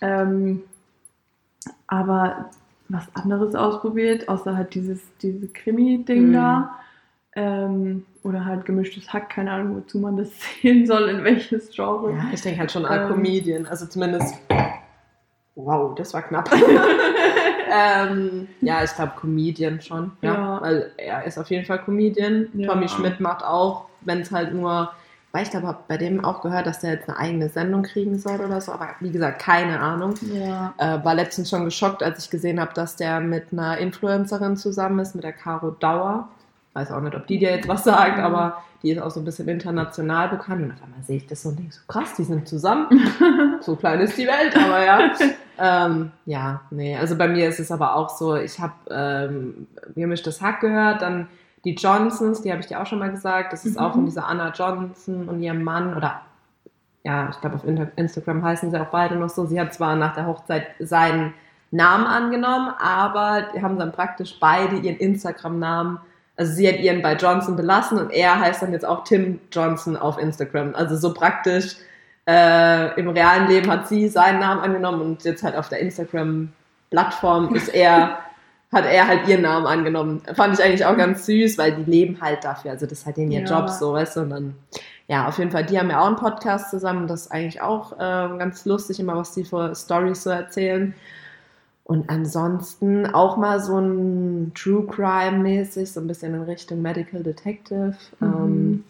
[0.00, 0.22] Ja.
[0.22, 0.62] Ähm,
[1.86, 2.50] aber
[2.88, 6.32] was anderes ausprobiert, außer halt dieses diese Krimi-Ding Mhm.
[6.32, 6.78] da.
[7.34, 10.28] Ähm, oder halt gemischtes Hack, keine Ahnung, wozu man das
[10.62, 12.12] sehen soll, in welches Genre.
[12.12, 14.34] Ja, ich denke halt schon ähm, Comedian, also zumindest.
[15.54, 16.50] Wow, das war knapp.
[17.72, 22.48] ähm, ja, ich glaube Comedian schon, ja, ja, Weil er ist auf jeden Fall Comedian.
[22.54, 22.68] Ja.
[22.68, 24.90] Tommy Schmidt macht auch, wenn es halt nur
[25.32, 28.38] weil ich glaube, bei dem auch gehört, dass der jetzt eine eigene Sendung kriegen soll
[28.38, 30.14] oder so, aber wie gesagt, keine Ahnung.
[30.30, 30.74] Ja.
[30.76, 34.98] Äh, war letztens schon geschockt, als ich gesehen habe, dass der mit einer Influencerin zusammen
[34.98, 36.28] ist, mit der Caro Dauer.
[36.74, 38.24] Weiß auch nicht, ob die dir jetzt was sagt, mhm.
[38.24, 40.62] aber die ist auch so ein bisschen international bekannt.
[40.62, 42.88] Und auf einmal sehe ich das so und denke so, krass, die sind zusammen.
[43.60, 45.12] so klein ist die Welt, aber ja.
[45.58, 50.40] ähm, ja, nee, also bei mir ist es aber auch so, ich habe ähm, gemischtes
[50.40, 51.28] Hack gehört, dann
[51.64, 53.84] die Johnsons, die habe ich dir auch schon mal gesagt, das ist mhm.
[53.84, 56.22] auch von dieser Anna Johnson und ihrem Mann oder
[57.04, 59.44] ja, ich glaube auf Instagram heißen sie auch beide noch so.
[59.44, 61.34] Sie hat zwar nach der Hochzeit seinen
[61.72, 65.98] Namen angenommen, aber die haben dann praktisch beide ihren Instagram-Namen,
[66.36, 69.96] also sie hat ihren bei Johnson belassen und er heißt dann jetzt auch Tim Johnson
[69.96, 70.74] auf Instagram.
[70.74, 71.76] Also so praktisch
[72.26, 77.54] äh, im realen Leben hat sie seinen Namen angenommen und jetzt halt auf der Instagram-Plattform
[77.54, 78.18] ist er
[78.72, 80.22] hat er halt ihren Namen angenommen.
[80.34, 82.70] Fand ich eigentlich auch ganz süß, weil die leben halt dafür.
[82.70, 83.46] Also das ist halt in ihr ja.
[83.46, 84.20] Job so, weißt du.
[84.22, 84.54] Und dann,
[85.08, 87.06] ja, auf jeden Fall, die haben ja auch einen Podcast zusammen.
[87.06, 90.94] Das ist eigentlich auch äh, ganz lustig, immer was die für Stories so erzählen.
[91.84, 97.96] Und ansonsten auch mal so ein True Crime-mäßig, so ein bisschen in Richtung Medical Detective.
[98.20, 98.26] Mhm.
[98.26, 98.84] Ähm,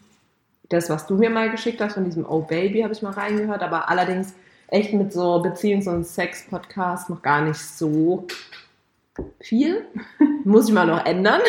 [0.68, 3.62] das, was du mir mal geschickt hast von diesem Oh Baby, habe ich mal reingehört,
[3.62, 4.34] aber allerdings
[4.68, 8.26] echt mit so Beziehungs- und Sex-Podcasts noch gar nicht so
[9.40, 9.86] viel.
[10.44, 11.40] Muss ich mal noch ändern.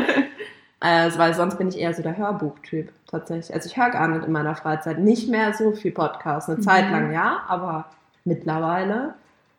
[0.80, 3.54] also, weil sonst bin ich eher so der Hörbuchtyp tatsächlich.
[3.54, 6.48] Also ich höre gar nicht in meiner Freizeit nicht mehr so viel Podcast.
[6.48, 6.62] Eine mhm.
[6.62, 7.86] Zeit lang ja, aber
[8.24, 9.14] mittlerweile,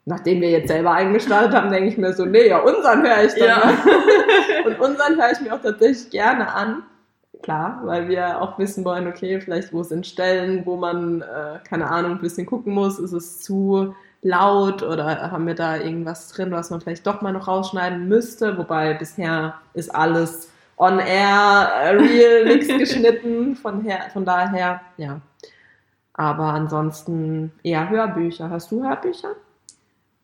[0.09, 3.33] nachdem wir jetzt selber eingestartet haben, denke ich mir so, nee, ja, unseren höre ich
[3.35, 3.47] dann.
[3.47, 3.61] Ja.
[4.65, 6.83] Und unseren höre ich mir auch tatsächlich gerne an.
[7.43, 11.89] Klar, weil wir auch wissen wollen, okay, vielleicht wo sind Stellen, wo man, äh, keine
[11.89, 16.51] Ahnung, ein bisschen gucken muss, ist es zu laut oder haben wir da irgendwas drin,
[16.51, 18.57] was man vielleicht doch mal noch rausschneiden müsste?
[18.57, 23.55] Wobei bisher ist alles on air, äh, real, nichts geschnitten.
[23.55, 25.21] Von, her, von daher, ja.
[26.13, 28.49] Aber ansonsten eher Hörbücher.
[28.49, 29.35] Hast du Hörbücher?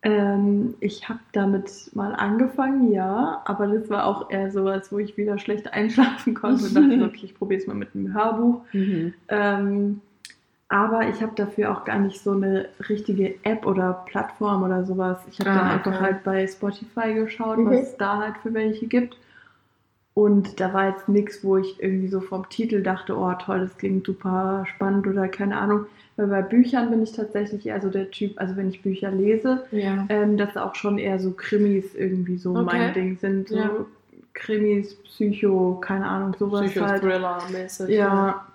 [0.05, 5.17] Ähm, ich habe damit mal angefangen, ja, aber das war auch eher sowas, wo ich
[5.17, 8.61] wieder schlecht einschlafen konnte und dachte, okay, ich probiere es mal mit einem Hörbuch.
[8.71, 9.15] Mhm.
[9.29, 10.01] Ähm,
[10.67, 15.17] aber ich habe dafür auch gar nicht so eine richtige App oder Plattform oder sowas.
[15.31, 16.03] Ich habe ah, dann einfach okay.
[16.03, 17.71] halt bei Spotify geschaut, mhm.
[17.71, 19.17] was es da halt für welche gibt.
[20.13, 23.75] Und da war jetzt nichts, wo ich irgendwie so vom Titel dachte, oh toll, das
[23.77, 25.87] klingt super spannend oder keine Ahnung.
[26.17, 29.65] Weil bei Büchern bin ich tatsächlich eher so der Typ, also wenn ich Bücher lese,
[29.71, 30.05] ja.
[30.09, 32.63] ähm, dass auch schon eher so Krimis irgendwie so okay.
[32.63, 33.49] mein Ding sind.
[33.49, 33.85] So ja.
[34.33, 36.71] Krimis, Psycho, keine Ahnung, sowas halt.
[36.71, 37.89] Psycho-Thriller-mäßig.
[37.89, 37.95] Ja.
[37.97, 38.45] ja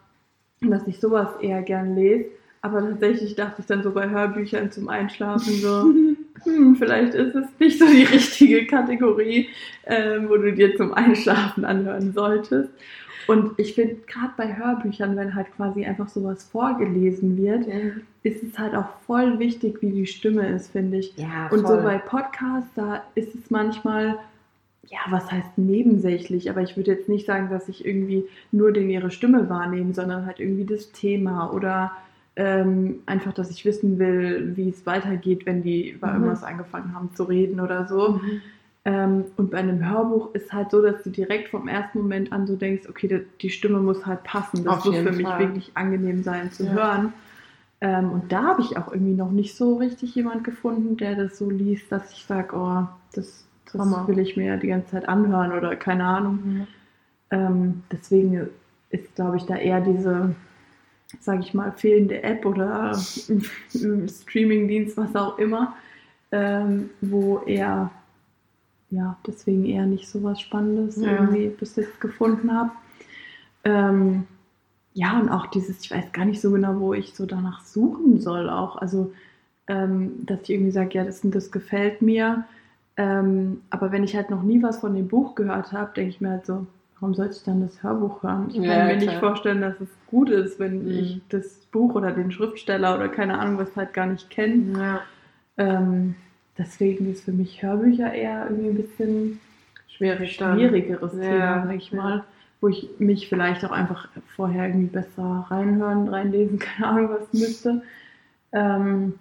[0.63, 2.27] dass ich sowas eher gern lese.
[2.63, 5.85] Aber tatsächlich dachte ich dann so bei Hörbüchern zum Einschlafen so,
[6.45, 9.49] hm, vielleicht ist es nicht so die richtige Kategorie,
[9.85, 12.69] äh, wo du dir zum Einschlafen anhören solltest.
[13.27, 17.75] Und ich finde, gerade bei Hörbüchern, wenn halt quasi einfach sowas vorgelesen wird, ja.
[18.23, 21.17] ist es halt auch voll wichtig, wie die Stimme ist, finde ich.
[21.17, 24.19] Ja, Und so bei Podcasts, da ist es manchmal
[24.91, 28.91] ja, was heißt nebensächlich, aber ich würde jetzt nicht sagen, dass ich irgendwie nur den
[28.91, 31.93] ihre Stimme wahrnehme, sondern halt irgendwie das Thema oder
[32.35, 36.15] ähm, einfach, dass ich wissen will, wie es weitergeht, wenn die über mhm.
[36.15, 38.13] irgendwas angefangen haben zu reden oder so.
[38.15, 38.43] Mhm.
[38.85, 42.47] Ähm, und bei einem Hörbuch ist halt so, dass du direkt vom ersten Moment an
[42.47, 44.65] so denkst, okay, die, die Stimme muss halt passen.
[44.65, 45.17] Das Auf muss für Fall.
[45.17, 46.73] mich wirklich angenehm sein zu ja.
[46.73, 47.13] hören.
[47.83, 51.39] Ähm, und da habe ich auch irgendwie noch nicht so richtig jemand gefunden, der das
[51.39, 54.09] so liest, dass ich sage, oh, das das Hammer.
[54.09, 56.39] will ich mir die ganze Zeit anhören oder keine Ahnung.
[56.45, 56.67] Mhm.
[57.31, 58.49] Ähm, deswegen
[58.91, 60.35] ist, glaube ich, da eher diese,
[61.21, 62.95] sage ich mal, fehlende App oder
[63.71, 65.75] Streamingdienst, was auch immer,
[66.33, 67.91] ähm, wo eher,
[68.91, 71.13] ja, deswegen eher nicht so was Spannendes ja.
[71.13, 72.71] irgendwie bis jetzt gefunden habe.
[73.65, 74.27] Ähm,
[74.93, 78.21] ja, und auch dieses, ich weiß gar nicht so genau, wo ich so danach suchen
[78.21, 78.77] soll, auch.
[78.77, 79.13] Also,
[79.69, 82.45] ähm, dass ich irgendwie sage, ja, das, das gefällt mir
[83.01, 86.21] ähm, aber wenn ich halt noch nie was von dem Buch gehört habe, denke ich
[86.21, 86.67] mir halt so,
[86.99, 88.49] warum sollte ich dann das Hörbuch hören?
[88.51, 89.13] Ich kann ja, mir klar.
[89.13, 90.91] nicht vorstellen, dass es gut ist, wenn mhm.
[90.91, 94.79] ich das Buch oder den Schriftsteller oder keine Ahnung was halt gar nicht kenne.
[94.79, 95.01] Ja.
[95.57, 96.15] Ähm,
[96.61, 99.41] deswegen ist für mich Hörbücher eher irgendwie ein bisschen
[99.89, 101.21] Schwierig schwierigeres dann.
[101.21, 102.25] Thema, ja, sag ich mal.
[102.61, 107.83] Wo ich mich vielleicht auch einfach vorher irgendwie besser reinhören, reinlesen, keine Ahnung was müsste.
[108.53, 109.15] Ähm,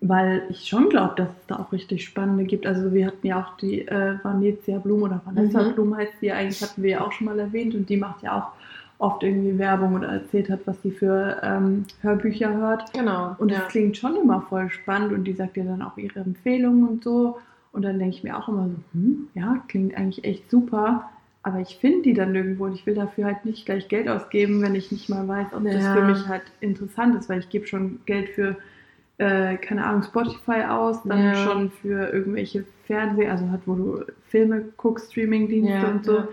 [0.00, 2.66] weil ich schon glaube, dass es da auch richtig spannende gibt.
[2.66, 5.74] Also wir hatten ja auch die äh, Vanessa Blum oder Vanessa Mhm.
[5.74, 8.36] Blum heißt die eigentlich, hatten wir ja auch schon mal erwähnt und die macht ja
[8.36, 8.52] auch
[8.98, 12.92] oft irgendwie Werbung oder erzählt hat, was sie für ähm, Hörbücher hört.
[12.94, 13.34] Genau.
[13.38, 13.58] Und ja.
[13.58, 17.04] das klingt schon immer voll spannend und die sagt ja dann auch ihre Empfehlungen und
[17.04, 17.38] so.
[17.72, 21.10] Und dann denke ich mir auch immer so, hm, ja, klingt eigentlich echt super.
[21.42, 24.62] Aber ich finde die dann nirgendwo und ich will dafür halt nicht gleich Geld ausgeben,
[24.62, 25.94] wenn ich nicht mal weiß, ob das Ja.
[25.94, 28.56] für mich halt interessant ist, weil ich gebe schon Geld für,
[29.18, 31.34] äh, keine Ahnung, Spotify aus, dann Ja.
[31.34, 36.24] schon für irgendwelche Fernseh, also halt, wo du Filme guckst, Streamingdienste und so.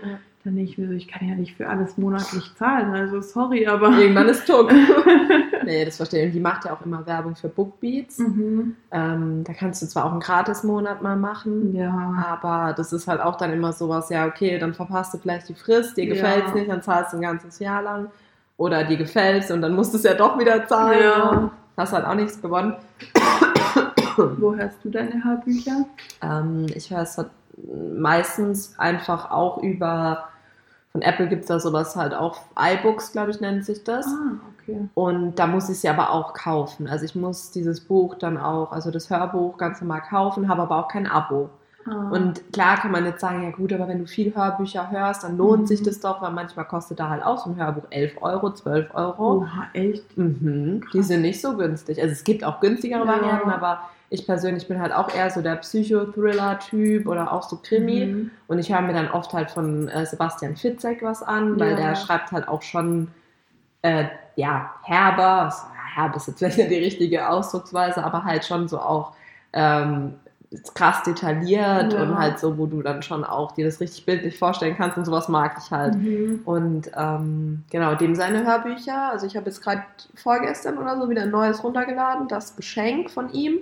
[0.44, 0.50] Ja, ja.
[0.50, 3.66] Dann denke ich mir so, ich kann ja nicht für alles monatlich zahlen, also sorry,
[3.66, 3.88] aber.
[3.98, 4.70] Irgendwann ist Tuck.
[5.64, 6.26] nee, das verstehe ich.
[6.26, 8.18] Und die macht ja auch immer Werbung für Bookbeats.
[8.18, 8.76] mhm.
[8.90, 12.26] Ähm, da kannst du zwar auch einen Gratis-Monat mal machen, Ja.
[12.28, 15.54] aber das ist halt auch dann immer sowas, ja, okay, dann verpasst du vielleicht die
[15.54, 16.14] Frist, dir Ja.
[16.14, 18.08] gefällt es nicht, dann zahlst du ein ganzes Jahr lang.
[18.56, 21.02] Oder dir gefällt es und dann musst du es ja doch wieder zahlen.
[21.02, 21.50] Ja.
[21.76, 22.74] Hast halt auch nichts gewonnen.
[24.16, 25.86] Wo hörst du deine Hörbücher?
[26.22, 27.30] Ähm, ich höre es halt
[27.96, 30.28] meistens einfach auch über,
[30.94, 34.06] von Apple gibt es da sowas halt auch, iBooks, glaube ich, nennt sich das.
[34.06, 34.88] Ah, okay.
[34.94, 36.86] Und da muss ich sie aber auch kaufen.
[36.86, 40.78] Also ich muss dieses Buch dann auch, also das Hörbuch ganz normal kaufen, habe aber
[40.78, 41.50] auch kein Abo.
[41.84, 42.10] Ah.
[42.12, 45.36] Und klar kann man jetzt sagen, ja gut, aber wenn du viel Hörbücher hörst, dann
[45.36, 45.66] lohnt Mhm.
[45.66, 48.94] sich das doch, weil manchmal kostet da halt auch so ein Hörbuch 11 Euro, 12
[48.94, 49.38] Euro.
[49.42, 50.16] Oha, echt?
[50.16, 52.00] Mhm, die sind nicht so günstig.
[52.00, 53.06] Also es gibt auch günstigere Ja.
[53.08, 53.80] Varianten, aber
[54.14, 58.06] ich persönlich bin halt auch eher so der Psychothriller-Typ oder auch so Krimi.
[58.06, 58.30] Mhm.
[58.46, 61.76] Und ich höre mir dann oft halt von äh, Sebastian Fitzek was an, weil Ja.
[61.76, 63.08] der schreibt halt auch schon,
[63.82, 64.04] äh,
[64.36, 65.58] ja, herber, also,
[65.94, 69.12] herb ist jetzt vielleicht nicht die richtige Ausdrucksweise, aber halt schon so auch
[69.52, 70.14] ähm,
[70.74, 72.02] krass detailliert Ja.
[72.02, 75.04] und halt so, wo du dann schon auch dir das richtig bildlich vorstellen kannst und
[75.04, 75.96] sowas mag ich halt.
[75.96, 76.40] Mhm.
[76.44, 79.10] Und ähm, genau, dem seine Hörbücher.
[79.10, 79.82] Also ich habe jetzt gerade
[80.14, 83.58] vorgestern oder so wieder ein neues runtergeladen, das Geschenk von ihm.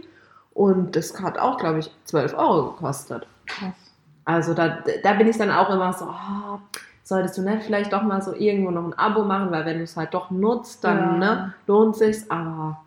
[0.54, 3.26] Und das hat auch, glaube ich, 12 Euro gekostet.
[3.46, 3.72] Krass.
[4.24, 6.58] Also da, da bin ich dann auch immer so, oh,
[7.02, 9.84] solltest du nicht vielleicht doch mal so irgendwo noch ein Abo machen, weil wenn du
[9.84, 11.16] es halt doch nutzt, dann Ja.
[11.18, 12.30] ne, lohnt sich's.
[12.30, 12.80] Aber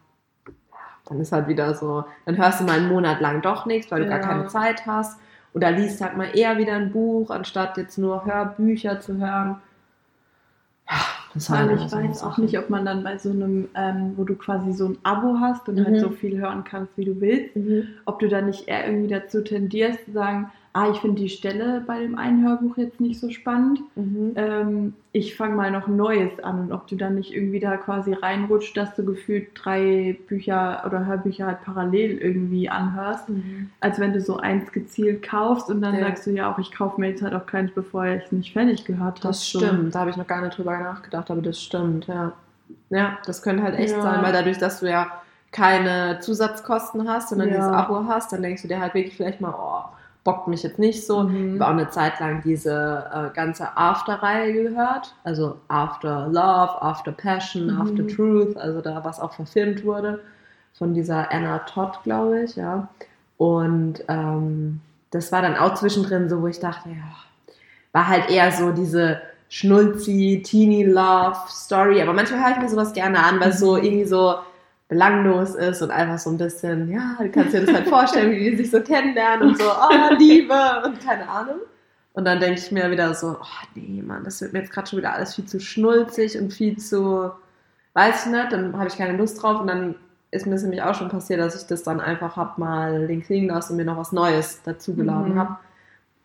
[1.06, 4.04] dann ist halt wieder so, dann hörst du mal einen Monat lang doch nichts, weil
[4.04, 4.26] du gar Ja.
[4.28, 5.20] keine Zeit hast.
[5.54, 9.62] Oder liest halt mal eher wieder ein Buch, anstatt jetzt nur Hörbücher zu hören.
[10.90, 10.96] Ja,
[11.36, 14.14] das halt Weil ich so weiß auch nicht, ob man dann bei so einem, ähm,
[14.16, 15.86] wo du quasi so ein Abo hast und Mhm.
[15.86, 17.84] halt so viel hören kannst, wie du willst, Mhm.
[18.06, 21.82] ob du dann nicht eher irgendwie dazu tendierst zu sagen, ah, ich finde die Stelle
[21.88, 24.34] bei dem einen Hörbuch jetzt nicht so spannend, Mhm.
[24.36, 28.12] ähm, ich fange mal noch Neues an und ob du dann nicht irgendwie da quasi
[28.12, 33.70] reinrutscht, dass du gefühlt drei Bücher oder Hörbücher halt parallel irgendwie anhörst, Mhm.
[33.80, 36.02] als wenn du so eins gezielt kaufst und dann Ja.
[36.02, 38.52] sagst du ja auch, ich kaufe mir jetzt halt auch keins, bevor ich es nicht
[38.52, 39.28] fertig gehört habe.
[39.30, 42.34] Das stimmt, da habe ich noch gar nicht drüber nachgedacht, aber das stimmt, ja.
[42.90, 44.02] Ja, das könnte halt echt Ja.
[44.02, 45.08] sein, weil dadurch, dass du ja
[45.54, 47.56] keine Zusatzkosten hast, sondern Ja.
[47.56, 49.95] dieses Abo hast, dann denkst du dir halt wirklich vielleicht mal, oh,
[50.26, 51.24] bockt mich jetzt nicht so.
[51.24, 51.56] Mhm.
[51.56, 57.14] Ich habe auch eine Zeit lang diese äh, ganze After-Reihe gehört, also After Love, After
[57.14, 57.82] Passion, Mhm.
[57.82, 60.20] After Truth, also da was auch verfilmt wurde
[60.74, 62.90] von dieser Anna Todd, glaube ich, ja.
[63.38, 67.56] Und ähm, das war dann auch zwischendrin so, wo ich dachte, ja,
[67.94, 72.02] war halt eher so diese schnulzi, teeny Love Story.
[72.02, 74.36] Aber manchmal höre ich mir sowas gerne an, weil es so irgendwie so
[74.96, 78.50] belanglos ist und einfach so ein bisschen, ja, du kannst dir das halt vorstellen, wie
[78.50, 80.54] die sich so kennenlernen und so, oh, Liebe
[80.86, 81.58] und keine Ahnung.
[82.14, 84.88] Und dann denke ich mir wieder so, oh nee, Mann, das wird mir jetzt gerade
[84.88, 87.30] schon wieder alles viel zu schnulzig und viel zu,
[87.94, 89.96] weiß ich nicht, dann habe ich keine Lust drauf und dann
[90.32, 93.28] ist mir das nämlich auch schon passiert, dass ich das dann einfach hab mal links
[93.30, 95.40] liegen lassen und mir noch was Neues dazugeladen Mhm.
[95.40, 95.56] habe.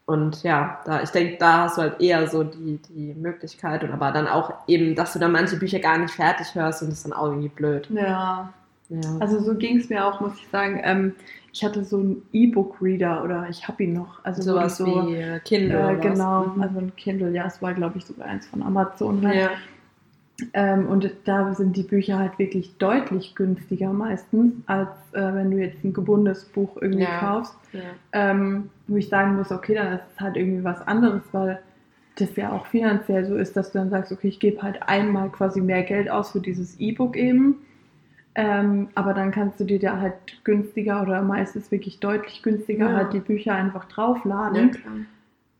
[0.06, 3.92] Und ja, da, ich denke, da hast du halt eher so die, die Möglichkeit und
[3.92, 6.98] aber dann auch eben, dass du dann manche Bücher gar nicht fertig hörst und das
[6.98, 7.88] ist dann auch irgendwie blöd.
[7.90, 8.52] Ja,
[8.90, 9.16] Ja.
[9.20, 10.80] also so ging es mir auch, muss ich sagen.
[10.82, 11.14] Ähm,
[11.52, 14.24] ich hatte so einen E-Book-Reader oder ich habe ihn noch.
[14.24, 15.78] Also sowas so, wie äh, Kindle.
[15.78, 16.02] äh, oder was.
[16.02, 16.62] genau, Mhm.
[16.62, 19.26] also ein Kindle, ja, es war glaube ich sogar eins von Amazon.
[19.26, 19.36] Halt.
[19.38, 19.50] ja.
[20.54, 25.58] Ähm, und da sind die Bücher halt wirklich deutlich günstiger meistens, als äh, wenn du
[25.58, 27.18] jetzt ein gebundenes Buch irgendwie Ja.
[27.18, 27.54] kaufst.
[27.74, 27.80] Ja.
[28.12, 31.60] Ähm, wo ich sagen muss, okay, dann ist es halt irgendwie was anderes, weil
[32.16, 35.28] das ja auch finanziell so ist, dass du dann sagst, okay, ich gebe halt einmal
[35.28, 37.56] quasi mehr Geld aus für dieses E-Book eben.
[38.34, 40.14] Ähm, aber dann kannst du dir da halt
[40.44, 42.94] günstiger oder meistens wirklich deutlich günstiger Ja.
[42.94, 44.70] halt die Bücher einfach ja, draufladen.
[44.70, 45.06] klar.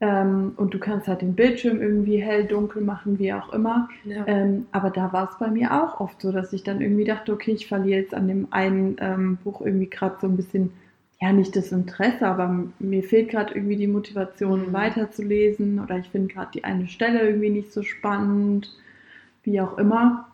[0.01, 3.89] Ähm, und du kannst halt den Bildschirm irgendwie hell, dunkel machen, wie auch immer.
[4.05, 4.27] Ja.
[4.27, 7.33] Ähm, aber da war es bei mir auch oft so, dass ich dann irgendwie dachte,
[7.33, 10.73] okay, ich verliere jetzt an dem einen ähm, Buch irgendwie gerade so ein bisschen,
[11.21, 14.73] ja, nicht das Interesse, aber mir fehlt gerade irgendwie die Motivation, Mhm.
[14.73, 18.71] weiterzulesen oder ich finde gerade die eine Stelle irgendwie nicht so spannend,
[19.45, 20.29] wie auch immer.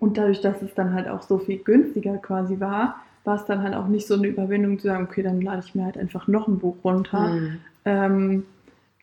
[0.00, 3.62] Und dadurch, dass es dann halt auch so viel günstiger quasi war, war es dann
[3.62, 6.28] halt auch nicht so eine Überwindung zu sagen, okay, dann lade ich mir halt einfach
[6.28, 7.28] noch ein Buch runter.
[7.28, 7.58] Mhm.
[7.84, 8.44] Ähm,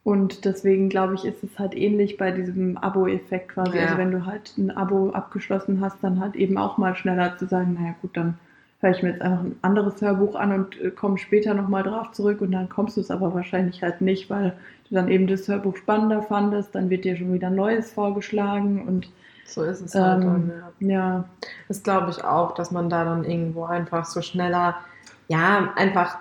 [0.03, 3.77] und deswegen glaube ich, ist es halt ähnlich bei diesem Abo-Effekt quasi.
[3.77, 3.85] Ja.
[3.85, 7.47] Also wenn du halt ein Abo abgeschlossen hast, dann halt eben auch mal schneller zu
[7.47, 8.35] sagen, naja gut, dann
[8.81, 12.11] höre ich mir jetzt einfach ein anderes Hörbuch an und äh, komme später nochmal drauf
[12.11, 14.53] zurück und dann kommst du es aber wahrscheinlich halt nicht, weil
[14.89, 18.87] du dann eben das Hörbuch spannender fandest, dann wird dir schon wieder ein neues vorgeschlagen
[18.87, 19.09] und
[19.45, 20.87] so ist es halt ähm, dann, ja.
[20.87, 21.25] ja.
[21.67, 24.75] Das glaube ich auch, dass man da dann irgendwo einfach so schneller,
[25.27, 26.17] ja, einfach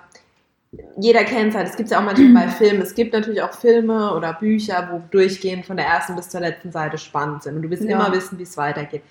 [0.96, 2.82] jeder kennt es halt, es gibt es ja auch manchmal bei Filmen.
[2.82, 6.72] Es gibt natürlich auch Filme oder Bücher, wo durchgehend von der ersten bis zur letzten
[6.72, 7.56] Seite spannend sind.
[7.56, 7.90] Und du willst ja.
[7.90, 9.02] immer wissen, wie es weitergeht.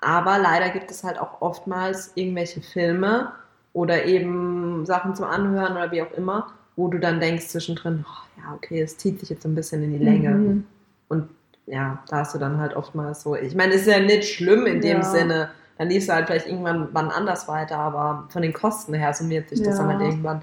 [0.00, 3.32] Aber leider gibt es halt auch oftmals irgendwelche Filme
[3.72, 8.40] oder eben Sachen zum Anhören oder wie auch immer, wo du dann denkst zwischendrin, oh,
[8.40, 10.30] ja, okay, es zieht sich jetzt so ein bisschen in die Länge.
[10.30, 10.64] Mhm.
[11.08, 11.28] Und
[11.66, 14.66] ja, da hast du dann halt oftmals so, ich meine, es ist ja nicht schlimm
[14.66, 15.02] in dem ja.
[15.02, 19.12] Sinne, dann liest du halt vielleicht irgendwann wann anders weiter, aber von den Kosten her
[19.12, 20.42] summiert sich das dann halt irgendwann.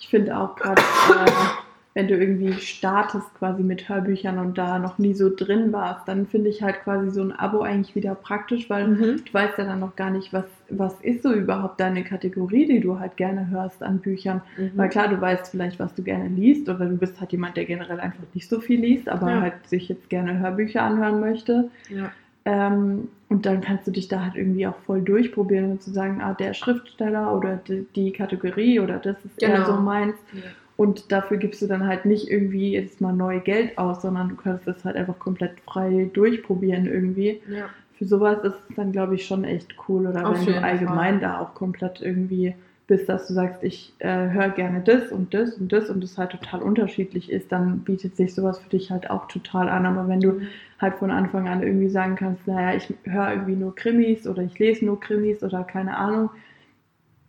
[0.00, 1.30] Ich finde auch gerade, äh,
[1.94, 6.26] wenn du irgendwie startest quasi mit Hörbüchern und da noch nie so drin warst, dann
[6.26, 9.22] finde ich halt quasi so ein Abo eigentlich wieder praktisch, weil mhm.
[9.24, 12.80] du weißt ja dann noch gar nicht, was, was ist so überhaupt deine Kategorie, die
[12.80, 14.40] du halt gerne hörst an Büchern.
[14.56, 14.70] Mhm.
[14.74, 17.66] Weil klar, du weißt vielleicht, was du gerne liest oder du bist halt jemand, der
[17.66, 19.40] generell einfach nicht so viel liest, aber ja.
[19.42, 21.68] halt sich jetzt gerne Hörbücher anhören möchte.
[21.90, 22.10] Ja.
[22.44, 26.20] Ähm, und dann kannst du dich da halt irgendwie auch voll durchprobieren und zu sagen,
[26.22, 29.54] ah, der Schriftsteller oder die, die Kategorie oder das ist genau.
[29.54, 30.16] eher so meins.
[30.32, 30.40] Ja.
[30.76, 34.36] Und dafür gibst du dann halt nicht irgendwie jetzt mal neu Geld aus, sondern du
[34.36, 37.40] kannst das halt einfach komplett frei durchprobieren irgendwie.
[37.48, 37.66] Ja.
[37.98, 40.06] Für sowas ist es dann, glaube ich, schon echt cool.
[40.06, 41.28] Oder Auf wenn du allgemein Fall.
[41.28, 42.54] da auch komplett irgendwie
[42.86, 46.18] bist, dass du sagst, ich äh, höre gerne das und das und das und das
[46.18, 49.86] halt total unterschiedlich ist, dann bietet sich sowas für dich halt auch total an.
[49.86, 50.48] Aber wenn du mhm.
[50.80, 54.58] halt von Anfang an irgendwie sagen kannst, naja, ich höre irgendwie nur Krimis oder ich
[54.58, 56.30] lese nur Krimis oder keine Ahnung,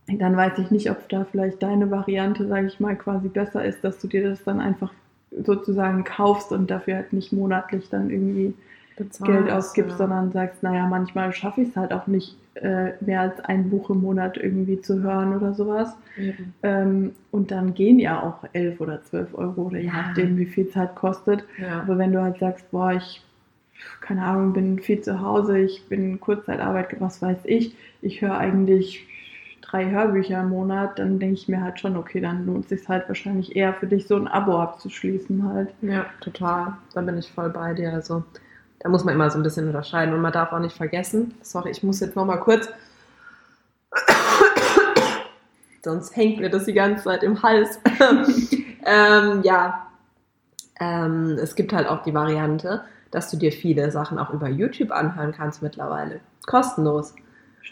[0.07, 3.83] dann weiß ich nicht, ob da vielleicht deine Variante, sage ich mal, quasi besser ist,
[3.83, 4.91] dass du dir das dann einfach
[5.31, 8.53] sozusagen kaufst und dafür halt nicht monatlich dann irgendwie
[8.97, 9.97] Bezahlst, Geld ausgibst, ja.
[9.97, 13.89] sondern sagst, naja, manchmal schaffe ich es halt auch nicht, äh, mehr als ein Buch
[13.89, 15.95] im Monat irgendwie zu hören oder sowas.
[16.17, 16.53] Mhm.
[16.61, 19.93] Ähm, und dann gehen ja auch elf oder zwölf Euro oder je ja.
[19.93, 21.43] nachdem, wie viel Zeit kostet.
[21.57, 21.81] Ja.
[21.81, 23.23] Aber wenn du halt sagst, boah, ich,
[24.01, 29.07] keine Ahnung, bin viel zu Hause, ich bin Kurzzeitarbeit, was weiß ich, ich höre eigentlich
[29.73, 32.88] drei Hörbücher im Monat, dann denke ich mir halt schon, okay, dann lohnt es sich
[32.88, 35.73] halt wahrscheinlich eher für dich, so ein Abo abzuschließen halt.
[35.81, 36.73] Ja, total.
[36.93, 37.91] Da bin ich voll bei dir.
[37.91, 38.23] Also
[38.79, 41.71] da muss man immer so ein bisschen unterscheiden und man darf auch nicht vergessen, sorry,
[41.71, 42.69] ich muss jetzt nochmal kurz,
[45.83, 47.79] sonst hängt mir das die ganze Zeit im Hals.
[48.86, 49.88] ähm, ja,
[50.79, 54.91] ähm, es gibt halt auch die Variante, dass du dir viele Sachen auch über YouTube
[54.91, 56.19] anhören kannst mittlerweile.
[56.45, 57.15] Kostenlos.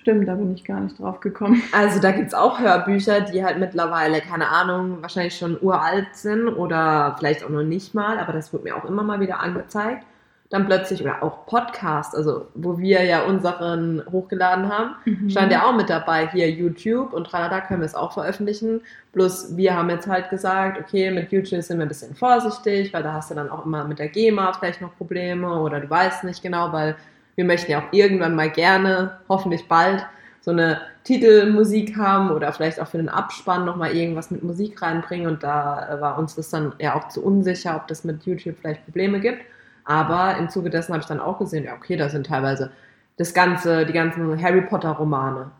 [0.01, 1.61] Stimmt, da bin ich gar nicht drauf gekommen.
[1.71, 6.47] Also da gibt es auch Hörbücher, die halt mittlerweile, keine Ahnung, wahrscheinlich schon uralt sind
[6.47, 10.05] oder vielleicht auch noch nicht mal, aber das wird mir auch immer mal wieder angezeigt.
[10.49, 15.29] Dann plötzlich, oder auch Podcast, also wo wir ja unseren hochgeladen haben, mhm.
[15.29, 18.81] stand ja auch mit dabei, hier YouTube und tralala können wir es auch veröffentlichen.
[19.13, 23.03] Bloß wir haben jetzt halt gesagt, okay, mit YouTube sind wir ein bisschen vorsichtig, weil
[23.03, 26.25] da hast du dann auch immer mit der GEMA vielleicht noch Probleme oder du weißt
[26.25, 26.97] nicht genau, weil
[27.35, 30.05] wir möchten ja auch irgendwann mal gerne, hoffentlich bald,
[30.41, 35.27] so eine Titelmusik haben oder vielleicht auch für den Abspann nochmal irgendwas mit Musik reinbringen.
[35.27, 38.83] Und da war uns das dann ja auch zu unsicher, ob das mit YouTube vielleicht
[38.85, 39.43] Probleme gibt.
[39.83, 42.71] Aber im Zuge dessen habe ich dann auch gesehen, ja, okay, da sind teilweise
[43.17, 45.51] das ganze, die ganzen Harry Potter Romane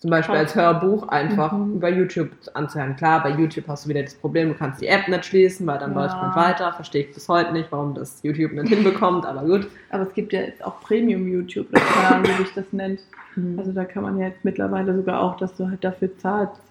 [0.00, 1.74] zum Beispiel als Hörbuch einfach mhm.
[1.74, 2.96] über YouTube anzuhören.
[2.96, 5.78] Klar, bei YouTube hast du wieder das Problem, du kannst die App nicht schließen, weil
[5.78, 6.00] dann ja.
[6.00, 6.72] läuft man weiter.
[6.72, 9.68] Verstehe ich bis heute nicht, warum das YouTube nicht hinbekommt, aber gut.
[9.90, 13.00] Aber es gibt ja jetzt auch Premium YouTube, wie sich das nennt.
[13.36, 13.58] Mhm.
[13.58, 16.62] Also da kann man ja jetzt mittlerweile sogar auch, dass du halt dafür zahlst.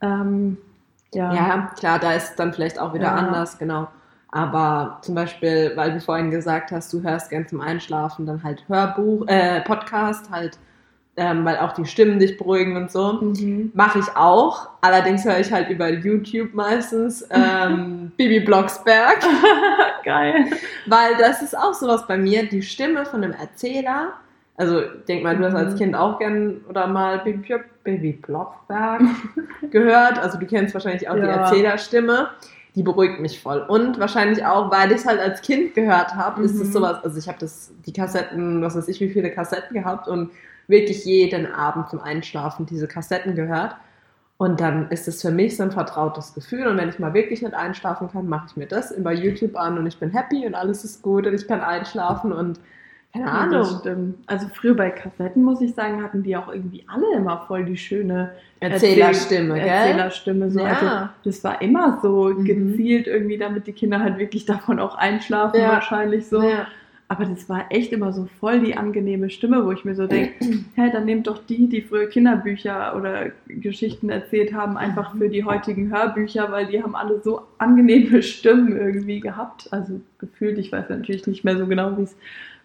[0.00, 0.56] Ähm,
[1.12, 1.34] ja.
[1.34, 3.14] ja, klar, da ist dann vielleicht auch wieder ja.
[3.14, 3.88] anders, genau.
[4.30, 8.64] Aber zum Beispiel, weil du vorhin gesagt hast, du hörst gern zum Einschlafen dann halt
[8.68, 10.58] Hörbuch, äh, Podcast, halt
[11.16, 13.14] ähm, weil auch die Stimmen dich beruhigen und so.
[13.14, 13.70] Mhm.
[13.74, 14.68] Mache ich auch.
[14.80, 19.20] Allerdings höre ich halt über YouTube meistens ähm, Bibi Blocksberg.
[20.04, 20.46] Geil.
[20.86, 24.14] Weil das ist auch sowas bei mir, die Stimme von einem Erzähler.
[24.56, 25.78] Also denk mal, du hast als mhm.
[25.78, 29.02] Kind auch gern oder mal Bibi, Bibi Blocksberg
[29.70, 30.18] gehört.
[30.18, 31.22] Also du kennst wahrscheinlich auch ja.
[31.22, 32.30] die Erzählerstimme.
[32.74, 33.60] Die beruhigt mich voll.
[33.68, 36.46] Und wahrscheinlich auch, weil ich es halt als Kind gehört habe, mhm.
[36.46, 36.72] ist es mhm.
[36.72, 40.32] sowas, also ich habe das, die Kassetten, was weiß ich, wie viele Kassetten gehabt und
[40.68, 43.76] wirklich jeden Abend zum Einschlafen diese Kassetten gehört.
[44.36, 46.66] Und dann ist es für mich so ein vertrautes Gefühl.
[46.66, 49.78] Und wenn ich mal wirklich nicht einschlafen kann, mache ich mir das über YouTube an
[49.78, 52.32] und ich bin happy und alles ist gut und ich kann einschlafen.
[52.32, 52.58] Und
[53.12, 53.64] Keine Ja, Ahnung.
[53.78, 54.16] stimmt.
[54.26, 57.76] Also früher bei Kassetten, muss ich sagen, hatten die auch irgendwie alle immer voll die
[57.76, 59.68] schöne Erzählerstimme, Erzähl-?
[59.68, 60.50] Erzählerstimme.
[60.50, 60.58] So.
[60.58, 60.66] Ja.
[60.66, 62.44] Also das war immer so Mhm.
[62.44, 65.68] gezielt irgendwie, damit die Kinder halt wirklich davon auch einschlafen Ja.
[65.74, 66.42] wahrscheinlich so.
[66.42, 66.66] Ja.
[67.06, 70.32] Aber das war echt immer so voll die angenehme Stimme, wo ich mir so denke,
[70.74, 75.44] hey, dann nehmt doch die, die früher Kinderbücher oder Geschichten erzählt haben, einfach für die
[75.44, 79.68] heutigen Hörbücher, weil die haben alle so angenehme Stimmen irgendwie gehabt.
[79.70, 82.16] Also gefühlt, ich weiß natürlich nicht mehr so genau, wie es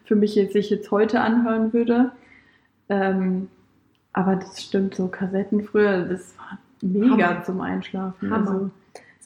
[0.05, 2.11] für mich jetzt sich jetzt heute anhören würde.
[2.87, 3.49] Ähm,
[4.13, 7.43] aber das stimmt, so Kassetten früher, das war mega Hammer.
[7.43, 8.31] zum Einschlafen.
[8.31, 8.51] Hammer.
[8.51, 8.71] Also,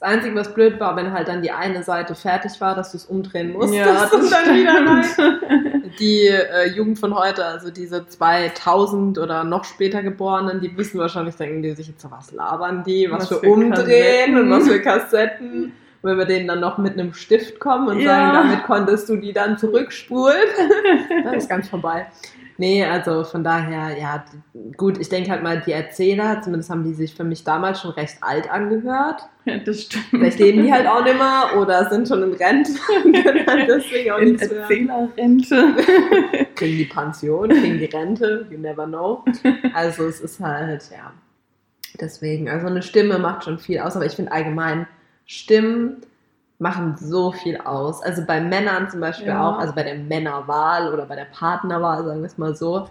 [0.04, 3.06] Einzige, was blöd war, wenn halt dann die eine Seite fertig war, dass du es
[3.06, 5.92] umdrehen musstest ja, und dann wieder rein.
[5.98, 11.36] Die äh, Jugend von heute, also diese 2000 oder noch später Geborenen, die wissen wahrscheinlich,
[11.36, 14.38] denken die sich jetzt was labern die, was, Was für für Umdrehen Kassetten.
[14.38, 15.64] und was für Kassetten.
[16.02, 18.10] Und wenn wir denen dann noch mit einem Stift kommen und Ja.
[18.10, 20.36] sagen, damit konntest du die dann zurückspulen,
[21.24, 22.06] dann ist ganz vorbei.
[22.56, 24.24] Nee, also von daher, ja,
[24.76, 27.90] gut, ich denke halt mal, die Erzähler, zumindest haben die sich für mich damals schon
[27.92, 29.22] recht alt angehört.
[29.44, 30.04] ja, das stimmt.
[30.10, 32.72] Vielleicht leben die halt auch nicht mehr oder sind schon in Rente
[33.46, 34.38] halt deswegen auch in.
[34.38, 35.74] Erzählerrente.
[36.54, 39.24] Kriegen die Pension, kriegen die Rente, you never know.
[39.72, 41.12] Also es ist halt, ja,
[42.00, 44.86] deswegen, also eine Stimme macht schon viel aus, aber ich finde allgemein,
[45.26, 46.02] Stimmen
[46.64, 48.02] machen so viel aus.
[48.02, 49.46] Also bei Männern zum Beispiel Ja.
[49.50, 52.88] auch, also bei der Männerwahl oder bei der Partnerwahl, sagen wir es mal so.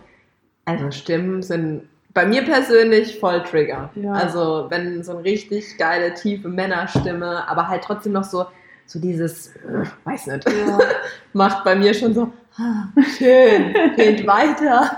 [0.66, 1.82] Also Stimmen sind
[2.14, 3.90] bei mir persönlich voll Trigger.
[3.96, 4.14] Ja.
[4.14, 8.46] Also wenn so eine richtig geile, tiefe Männerstimme, aber halt trotzdem noch so,
[8.86, 10.78] so dieses, äh, weiß nicht, Ja.
[11.34, 12.84] macht bei mir schon so, ah,
[13.18, 14.96] schön, geht weiter.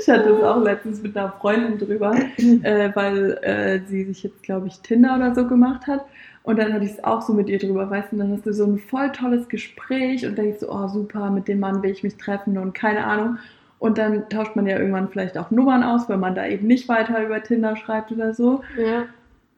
[0.00, 4.42] Ich hatte es auch letztens mit einer Freundin drüber, äh, weil äh, sie sich jetzt,
[4.42, 6.06] glaube ich, Tinder oder so gemacht hat.
[6.48, 8.46] Und dann hatte ich es auch so mit ihr drüber, weißt du, und dann hast
[8.46, 11.90] du so ein voll tolles Gespräch und denkst so, oh super, mit dem Mann will
[11.90, 13.36] ich mich treffen und keine Ahnung.
[13.78, 16.88] Und dann tauscht man ja irgendwann vielleicht auch Nummern aus, wenn man da eben nicht
[16.88, 18.62] weiter über Tinder schreibt oder so.
[18.78, 19.04] Ja.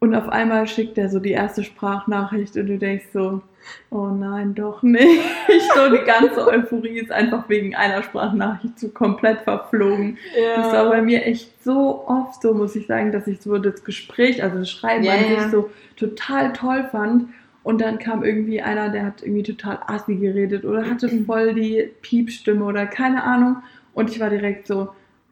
[0.00, 3.40] Und auf einmal schickt er so die erste Sprachnachricht und du denkst so,
[3.90, 5.20] oh nein, doch nicht.
[5.74, 10.18] So die ganze Euphorie ist einfach wegen einer Sprachnachricht so komplett verflogen.
[10.56, 13.84] Das war bei mir echt so oft so, muss ich sagen, dass ich so das
[13.84, 15.40] Gespräch, also das Schreiben Ja, an ja.
[15.42, 17.28] sich so total toll fand.
[17.62, 21.26] Und dann kam irgendwie einer, der hat irgendwie total assi geredet oder hatte Mhm.
[21.26, 23.56] voll die Piepstimme oder keine Ahnung.
[23.92, 24.88] Und ich war direkt so,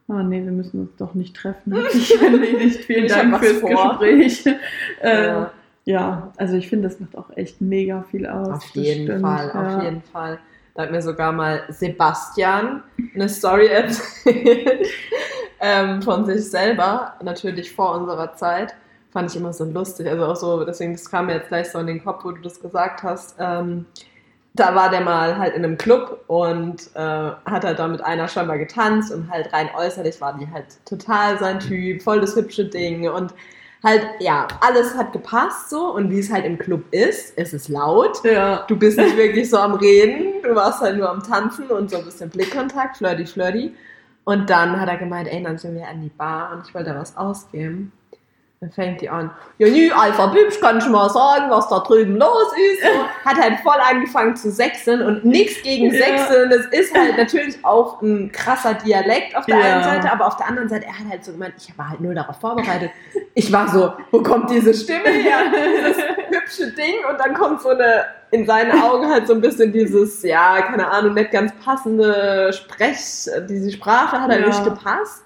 [0.08, 1.74] oh nee, wir müssen uns doch nicht treffen.
[1.90, 2.84] Sich erledigt.
[2.84, 3.98] Vielen Ich Dank fürs vor.
[3.98, 4.44] Gespräch.
[5.02, 5.50] Ja.
[5.88, 8.48] Ja, also ich finde, das macht auch echt mega viel aus.
[8.48, 9.76] Auf jeden stimmt, Fall, ja.
[9.76, 10.38] auf jeden Fall.
[10.74, 12.82] Da hat mir sogar mal Sebastian
[13.14, 14.86] eine Story erzählt
[15.60, 18.74] ähm, von sich selber, natürlich vor unserer Zeit.
[19.12, 20.06] Fand ich immer so lustig.
[20.08, 22.42] Also auch so, deswegen, das kam mir jetzt gleich so in den Kopf, wo du
[22.42, 23.36] das gesagt hast.
[23.38, 23.86] Ähm,
[24.52, 28.28] da war der mal halt in einem Club und äh, hat halt da mit einer
[28.28, 32.66] scheinbar getanzt und halt rein äußerlich war die halt total sein Typ, voll das hübsche
[32.66, 33.32] Ding und
[33.82, 37.68] halt, ja, alles hat gepasst so und wie es halt im Club ist, es ist
[37.68, 38.22] laut.
[38.24, 41.90] Ja, Du bist nicht wirklich so am Reden, du warst halt nur am Tanzen und
[41.90, 43.74] so ein bisschen Blickkontakt, flirty, flirty.
[44.24, 46.90] Und dann hat er gemeint, ey, dann sind wir an die Bar und ich wollte
[46.90, 47.92] da was ausgeben.
[48.60, 52.16] Dann fängt die an, ja, nü, Alpha Bübsch, kann ich mal sagen, was da drüben
[52.16, 52.82] los ist.
[52.82, 55.92] So, hat halt voll angefangen zu sechseln und nichts gegen.
[55.92, 56.50] Sechseln.
[56.50, 59.74] Das ist halt natürlich auch ein krasser Dialekt auf der Ja.
[59.76, 62.00] einen Seite, aber auf der anderen Seite, er hat halt so gemeint, ich war halt
[62.00, 62.90] null darauf vorbereitet.
[63.34, 65.38] Ich war so, wo kommt diese Stimme her?
[65.52, 69.72] Dieses hübsche Ding und dann kommt so eine, in seinen Augen halt so ein bisschen
[69.72, 72.98] dieses, ja, keine Ahnung, nicht ganz passende Sprech,
[73.48, 74.46] diese Sprache hat halt Ja.
[74.48, 75.22] nicht gepasst.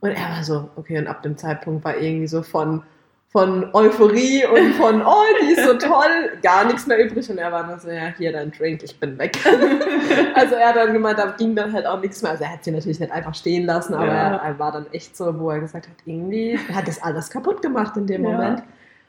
[0.00, 2.82] Und er war so, okay, und ab dem Zeitpunkt war irgendwie so von,
[3.28, 7.30] von Euphorie und von, oh, die ist so toll, gar nichts mehr übrig.
[7.30, 9.36] Und er war nur so, ja, hier dein Drink, ich bin weg.
[10.34, 12.32] also er hat dann gemeint, da ging dann halt auch nichts mehr.
[12.32, 14.30] Also er hat sie natürlich nicht einfach stehen lassen, aber Ja.
[14.36, 17.60] er, er war dann echt so, wo er gesagt hat, irgendwie hat das alles kaputt
[17.62, 18.30] gemacht in dem Ja.
[18.30, 18.62] Moment.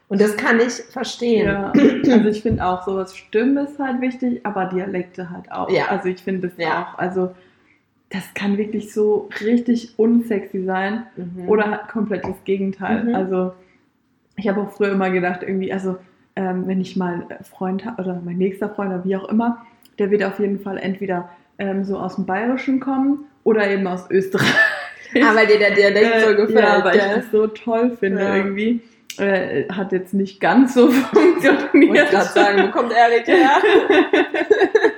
[0.08, 1.46] Und das kann ich verstehen.
[1.46, 1.72] Ja,
[2.12, 5.70] also ich finde auch sowas Stimmen ist halt wichtig, aber Dialekte halt auch.
[5.70, 5.86] Ja.
[5.88, 6.82] Also ich finde das Ja.
[6.92, 7.34] auch, also
[8.14, 11.48] das kann wirklich so richtig unsexy sein Mhm.
[11.48, 13.04] oder halt komplett das Gegenteil.
[13.04, 13.14] Mhm.
[13.14, 13.52] Also
[14.36, 15.96] ich habe auch früher immer gedacht, irgendwie, also
[16.36, 19.64] ähm, wenn ich mal Freund habe oder mein nächster Freund oder wie auch immer,
[19.98, 24.10] der wird auf jeden Fall entweder ähm, so aus dem Bayerischen kommen oder eben aus
[24.10, 24.54] Österreich.
[25.16, 26.64] Ah, weil dir der Dialekt so Äh, gefällt.
[26.64, 27.14] Ja, weil ich gell?
[27.16, 28.36] das so toll finde Ja.
[28.36, 28.80] irgendwie.
[29.18, 32.10] Äh, hat jetzt nicht ganz so Ich funktioniert.
[32.10, 33.50] gerade sagen, wo kommt Erik her?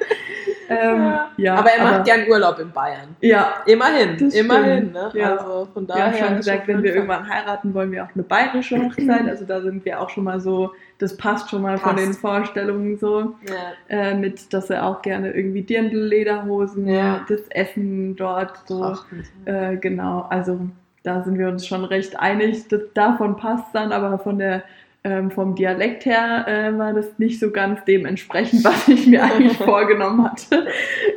[0.92, 1.54] Ähm, Ja.
[1.56, 3.16] aber er macht gern Urlaub in Bayern.
[3.20, 4.92] Ja, Immerhin, immerhin.
[4.92, 5.10] Ne?
[5.14, 5.36] Ja.
[5.36, 6.04] Also von wir daher.
[6.06, 9.28] haben schon gesagt, wenn wir Fall- irgendwann heiraten, wollen wir auch eine bayerische Hochzeit.
[9.28, 12.06] Also da sind wir auch schon mal so, das passt schon mal von Passt.
[12.06, 13.34] den Vorstellungen so.
[13.48, 13.54] Ja.
[13.88, 17.24] Äh, mit, dass er auch gerne irgendwie Dirndl-Lederhosen, Ja.
[17.28, 18.96] das Essen dort so.
[19.44, 20.60] Äh, genau, also
[21.02, 22.68] da sind wir uns schon recht einig.
[22.68, 24.62] Das, davon passt dann, aber von der
[25.04, 29.56] ähm, vom Dialekt her äh, war das nicht so ganz dementsprechend, was ich mir eigentlich
[29.58, 30.66] vorgenommen hatte.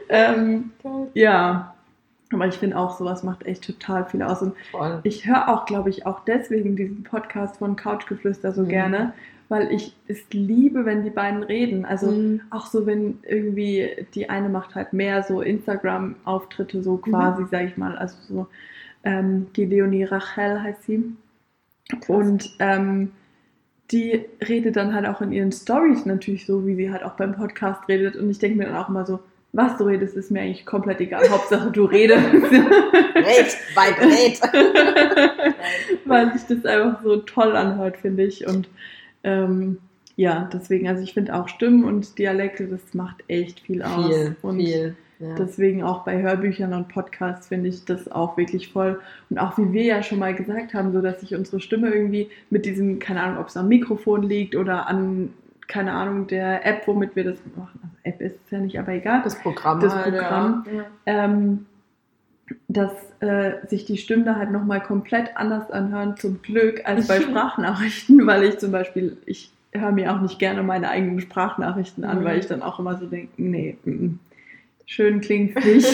[0.10, 0.72] Ähm,
[1.14, 1.74] ja,
[2.34, 4.42] aber ich finde auch, sowas macht echt total viel aus.
[4.42, 5.00] Und Voll.
[5.04, 8.68] ich höre auch, glaube ich, auch deswegen diesen Podcast von Couchgeflüster so Mhm.
[8.68, 9.14] gerne,
[9.48, 11.86] weil ich es liebe, wenn die beiden reden.
[11.86, 12.42] Also Mhm.
[12.50, 17.48] auch so, wenn irgendwie die eine macht halt mehr so Instagram-Auftritte, so quasi, Mhm.
[17.50, 17.98] sag ich mal.
[17.98, 18.48] Also so
[19.06, 21.16] ähm, die Leonie Rachel heißt sie.
[22.10, 23.12] Und ähm,
[23.92, 27.36] die redet dann halt auch in ihren Stories natürlich so, wie sie halt auch beim
[27.36, 28.16] Podcast redet.
[28.16, 29.20] Und ich denke mir dann auch immer so,
[29.54, 31.30] was du redest, ist mir eigentlich komplett egal.
[31.30, 32.22] Hauptsache du redest.
[32.34, 34.42] Red, weit red.
[36.06, 38.46] Weil sich das einfach so toll anhört, finde ich.
[38.46, 38.68] Und
[39.24, 39.78] ähm,
[40.18, 44.14] ja, deswegen, also ich finde auch Stimmen und Dialekte, das macht echt viel aus.
[44.14, 44.96] viel, und viel.
[45.20, 45.34] Ja.
[45.36, 49.00] Deswegen auch bei Hörbüchern und Podcasts finde ich das auch wirklich voll.
[49.30, 52.30] Und auch wie wir ja schon mal gesagt haben, so dass sich unsere Stimme irgendwie
[52.50, 55.34] mit diesem, keine Ahnung, ob es am Mikrofon liegt oder an,
[55.68, 57.80] keine Ahnung, der App, womit wir das machen.
[57.82, 59.22] Also App ist es ja nicht, aber egal.
[59.24, 59.80] das Programm.
[59.80, 60.66] das halt, Programm.
[60.72, 60.86] Ja.
[61.06, 61.66] Ähm,
[62.68, 67.20] dass äh, sich die Stimmen da halt nochmal komplett anders anhören, zum Glück, als bei
[67.22, 72.20] Sprachnachrichten, weil ich zum Beispiel, ich höre mir auch nicht gerne meine eigenen Sprachnachrichten an,
[72.20, 72.24] Mhm.
[72.24, 74.20] weil ich dann auch immer so denke, nee, mm, mm,
[74.88, 75.94] schön klingt's nicht.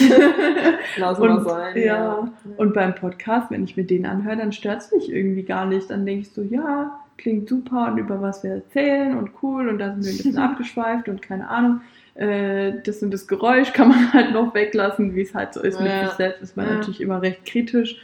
[0.96, 1.76] Lass Und- mal sein.
[1.82, 2.32] ja.
[2.56, 5.90] Und beim Podcast, wenn ich mir den anhöre, dann stört es mich irgendwie gar nicht.
[5.90, 9.78] Dann denke ich so, ja, klingt super und über was wir erzählen und cool und
[9.78, 11.80] da sind wir ein bisschen abgeschweift und keine Ahnung.
[12.14, 15.80] Äh, das und das Geräusch kann man halt noch weglassen, wie es halt so ist
[15.80, 16.06] mit Ja.
[16.06, 16.74] sich selbst, ist man Ja.
[16.76, 18.00] natürlich immer recht kritisch.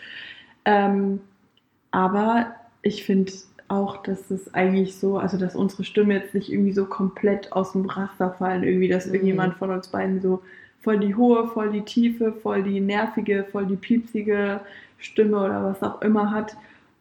[0.65, 1.21] Ähm,
[1.93, 3.33] aber ich finde
[3.69, 7.73] auch, dass es eigentlich so, also dass unsere Stimme jetzt nicht irgendwie so komplett aus
[7.73, 9.15] dem Raster fallen, irgendwie, dass Mhm.
[9.15, 10.43] irgendjemand von uns beiden so
[10.81, 14.61] voll die hohe, voll die tiefe, voll die nervige, voll die piepsige
[14.99, 16.57] Stimme oder was auch immer hat.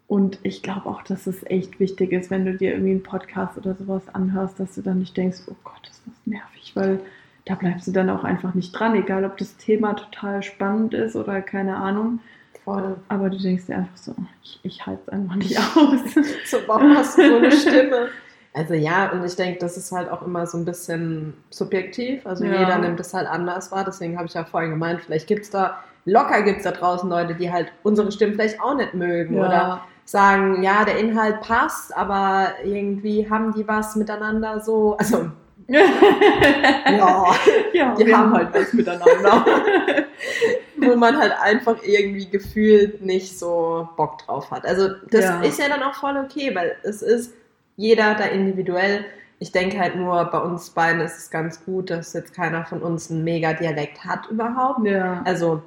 [0.08, 3.58] Und ich glaube auch, dass es echt wichtig ist, wenn du dir irgendwie einen Podcast
[3.58, 7.00] oder sowas anhörst, dass du dann nicht denkst, oh Gott, ist das nervig, weil
[7.46, 11.16] da bleibst du dann auch einfach nicht dran, egal ob das Thema total spannend ist
[11.16, 12.20] oder keine Ahnung.
[12.64, 12.98] Voll.
[13.08, 16.02] Aber du denkst dir einfach so, ich, ich halte es einfach nicht aus.
[16.46, 18.10] So, warum hast du so eine Stimme?
[18.54, 22.26] Also ja, und ich denke, das ist halt auch immer so ein bisschen subjektiv.
[22.26, 22.60] Also Ja.
[22.60, 23.84] jeder nimmt es halt anders wahr.
[23.86, 27.10] Deswegen habe ich ja vorhin gemeint, vielleicht gibt es da, locker gibt es da draußen
[27.10, 29.40] Leute, die halt unsere Stimmen vielleicht auch nicht mögen.
[29.40, 34.98] Oder sagen, ja, der Inhalt passt, aber irgendwie haben die was miteinander so.
[34.98, 35.30] Also,
[35.68, 37.36] ja,
[37.74, 39.46] ja, Die haben halt was miteinander.
[40.82, 44.66] wo man halt einfach irgendwie gefühlt nicht so Bock drauf hat.
[44.66, 45.42] Also das Ja.
[45.42, 47.34] ist ja dann auch voll okay, weil es ist
[47.80, 49.06] jeder da individuell.
[49.40, 52.82] Ich denke halt nur, bei uns beiden ist es ganz gut, dass jetzt keiner von
[52.82, 54.86] uns einen Mega-Dialekt hat überhaupt.
[54.86, 55.22] ja.
[55.24, 55.64] Also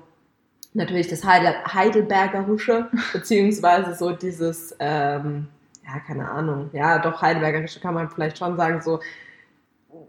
[0.75, 5.49] natürlich das Heidel Heidelbergerische, beziehungsweise so dieses, ähm,
[5.87, 9.01] ja, keine Ahnung, ja, doch Heidelbergerische kann man vielleicht schon sagen, so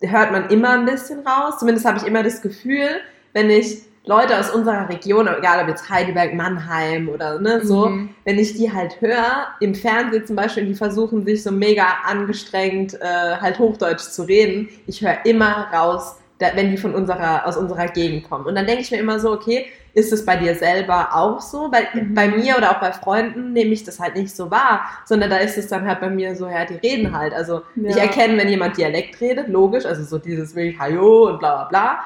[0.02, 1.60] hört man immer ein bisschen raus.
[1.60, 3.00] Zumindest habe ich immer das Gefühl,
[3.32, 8.10] wenn ich Leute aus unserer Region, egal ob jetzt Heidelberg, Mannheim oder ne, so, Mhm.
[8.26, 12.96] wenn ich die halt höre, im Fernsehen zum Beispiel, die versuchen sich so mega angestrengt
[12.96, 17.56] äh, halt Hochdeutsch zu reden, ich höre immer raus, da, wenn die von unserer, aus
[17.56, 18.46] unserer Gegend kommen.
[18.46, 21.72] Und dann denke ich mir immer so, okay, ist es bei dir selber auch so?
[21.72, 22.14] Weil Mhm.
[22.16, 25.38] bei mir oder auch bei Freunden nehme ich das halt nicht so wahr, sondern da
[25.38, 27.34] ist es dann halt bei mir so, ja, die reden halt.
[27.34, 28.04] Also ich Ja.
[28.04, 32.00] erkenne, wenn jemand Dialekt redet, logisch, also so dieses wirklich Hallo und bla bla bla.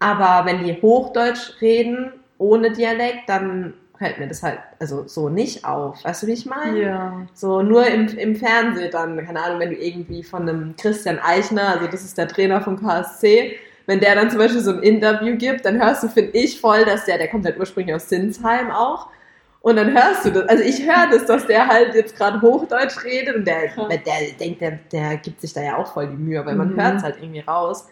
[0.00, 5.64] Aber wenn die Hochdeutsch reden, ohne Dialekt, dann fällt mir das halt also so nicht
[5.66, 6.02] auf.
[6.04, 6.82] Weißt du, wie ich meine?
[6.82, 7.26] Ja.
[7.34, 11.68] So nur im, im Fernsehen dann, keine Ahnung, wenn du irgendwie von einem Christian Eichner,
[11.74, 15.36] also das ist der Trainer vom KSC, wenn der dann zum Beispiel so ein Interview
[15.36, 18.70] gibt, dann hörst du, finde ich, voll, dass der, der kommt halt ursprünglich aus Sinsheim
[18.70, 19.08] auch.
[19.62, 23.04] Und dann hörst du das, also ich höre das, dass der halt jetzt gerade Hochdeutsch
[23.04, 23.98] redet und der, der
[24.40, 26.80] denkt, der, der gibt sich da ja auch voll die Mühe, weil man Mhm.
[26.80, 27.86] hört es halt irgendwie raus.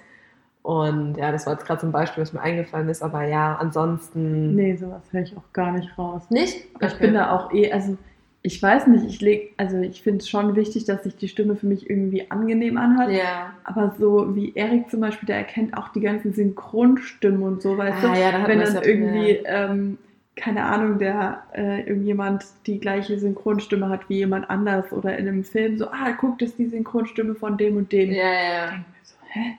[0.62, 3.56] Und ja, das war jetzt gerade so ein Beispiel, was mir eingefallen ist, aber ja,
[3.56, 6.22] ansonsten Nee, sowas höre ich auch gar nicht raus.
[6.30, 6.64] nicht.
[6.80, 7.96] Ich bin da auch eh, also
[8.42, 11.56] ich weiß nicht, ich leg, also ich finde es schon wichtig, dass sich die Stimme
[11.56, 13.10] für mich irgendwie angenehm anhört.
[13.12, 13.52] Ja.
[13.64, 18.04] Aber so wie Erik zum Beispiel, der erkennt auch die ganzen Synchronstimmen und so, weißt
[18.04, 18.20] Ah, du?
[18.20, 19.98] ja, da hat Wenn dann ja- irgendwie, ähm,
[20.36, 25.44] keine Ahnung, der äh, irgendjemand die gleiche Synchronstimme hat wie jemand anders oder in einem
[25.44, 28.12] Film so, ah, guck, das ist die Synchronstimme von dem und dem.
[28.12, 28.64] Ja, ja.
[28.66, 29.58] Ich denk mir so, hä?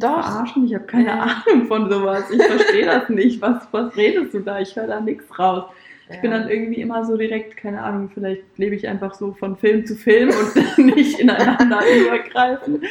[0.00, 0.22] Doch.
[0.22, 0.66] Verarschen?
[0.66, 1.42] Ich habe keine ja.
[1.46, 2.24] Ahnung von sowas.
[2.30, 3.40] Ich verstehe das nicht.
[3.40, 4.60] Was, was redest du da?
[4.60, 5.64] Ich höre da nichts raus.
[6.10, 9.56] Ich bin dann irgendwie immer so direkt, keine Ahnung, vielleicht lebe ich einfach so von
[9.56, 12.82] Film zu Film und nicht ineinander übergreifen.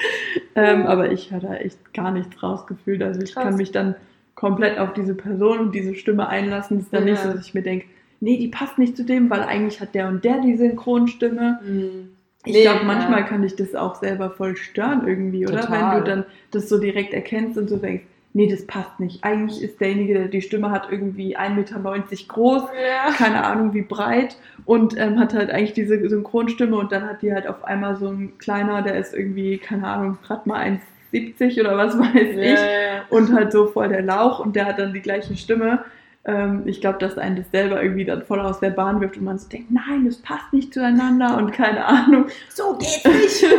[0.55, 3.03] Ähm, aber ich höre da echt gar nichts rausgefühlt.
[3.03, 3.43] Also ich Krass.
[3.43, 3.95] kann mich dann
[4.35, 6.77] komplett auf diese Person und diese Stimme einlassen.
[6.77, 7.13] Es ist dann ja.
[7.13, 7.85] nicht so, dass ich mir denke,
[8.21, 11.59] nee, die passt nicht zu dem, weil eigentlich hat der und der die Synchronstimme.
[11.63, 12.09] Mhm.
[12.45, 13.25] Ich nee, glaube, manchmal ja.
[13.25, 15.61] kann dich das auch selber voll stören irgendwie, oder?
[15.61, 15.95] Total.
[15.95, 19.23] Wenn du dann das so direkt erkennst und so denkst, nee, das passt nicht.
[19.23, 21.79] Eigentlich ist derjenige, der die Stimme hat, irgendwie 1,90 Meter
[22.27, 23.11] groß, ja.
[23.13, 27.33] keine Ahnung wie breit und ähm, hat halt eigentlich diese Synchronstimme und dann hat die
[27.33, 30.79] halt auf einmal so ein kleiner, der ist irgendwie, keine Ahnung, gerade mal
[31.13, 34.79] 1,70 oder was weiß ja, ich und halt so voll der Lauch und der hat
[34.79, 35.83] dann die gleiche Stimme.
[36.23, 39.23] Ähm, ich glaube, dass einen das selber irgendwie dann voll aus der Bahn wirft und
[39.23, 42.27] man so denkt, nein, das passt nicht zueinander und keine Ahnung.
[42.49, 43.45] So geht's nicht.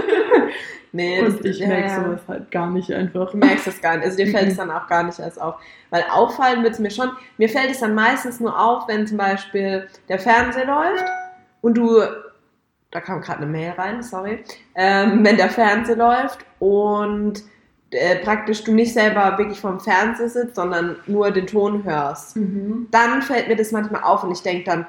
[0.95, 3.31] Nee, und ich merke ja, sowas halt gar nicht einfach.
[3.31, 4.05] Du merkst es gar nicht.
[4.05, 5.55] Also dir fällt es dann auch gar nicht erst auf.
[5.89, 7.11] Weil auffallen wird es mir schon.
[7.39, 11.05] Mir fällt es dann meistens nur auf, wenn zum Beispiel der Fernseher läuft
[11.63, 12.03] und du.
[12.91, 14.45] Da kam gerade eine Mail rein, sorry.
[14.75, 17.43] Ähm, wenn der Fernseher läuft und
[17.93, 22.88] äh, praktisch du nicht selber wirklich vorm Fernseher sitzt, sondern nur den Ton hörst, mhm.
[22.90, 24.86] dann fällt mir das manchmal auf und ich denke dann,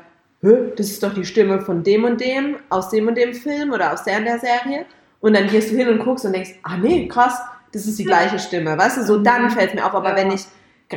[0.76, 3.94] das ist doch die Stimme von dem und dem aus dem und dem Film oder
[3.94, 4.86] aus der und der Serie.
[5.22, 7.40] Und dann gehst du hin und guckst und denkst, ah nee, krass,
[7.72, 8.78] das ist die gleiche Stimme.
[8.78, 9.50] Weißt du, so dann mhm.
[9.52, 9.94] fällt es mir auf.
[9.94, 10.16] Aber ja.
[10.18, 10.44] wenn ich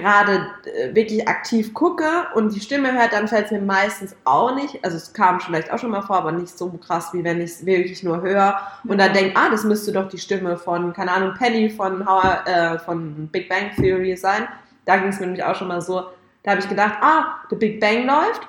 [0.01, 4.55] gerade äh, wirklich aktiv gucke und die Stimme hört, dann fällt es mir meistens auch
[4.55, 4.85] nicht.
[4.85, 7.51] Also es kam vielleicht auch schon mal vor, aber nicht so krass, wie wenn ich
[7.51, 11.13] es wirklich nur höre und dann denke, ah, das müsste doch die Stimme von, keine
[11.13, 14.47] Ahnung, Penny von, How, äh, von Big Bang Theory sein.
[14.85, 16.05] Da ging es mir nämlich auch schon mal so.
[16.43, 18.49] Da habe ich gedacht, ah, The Big Bang läuft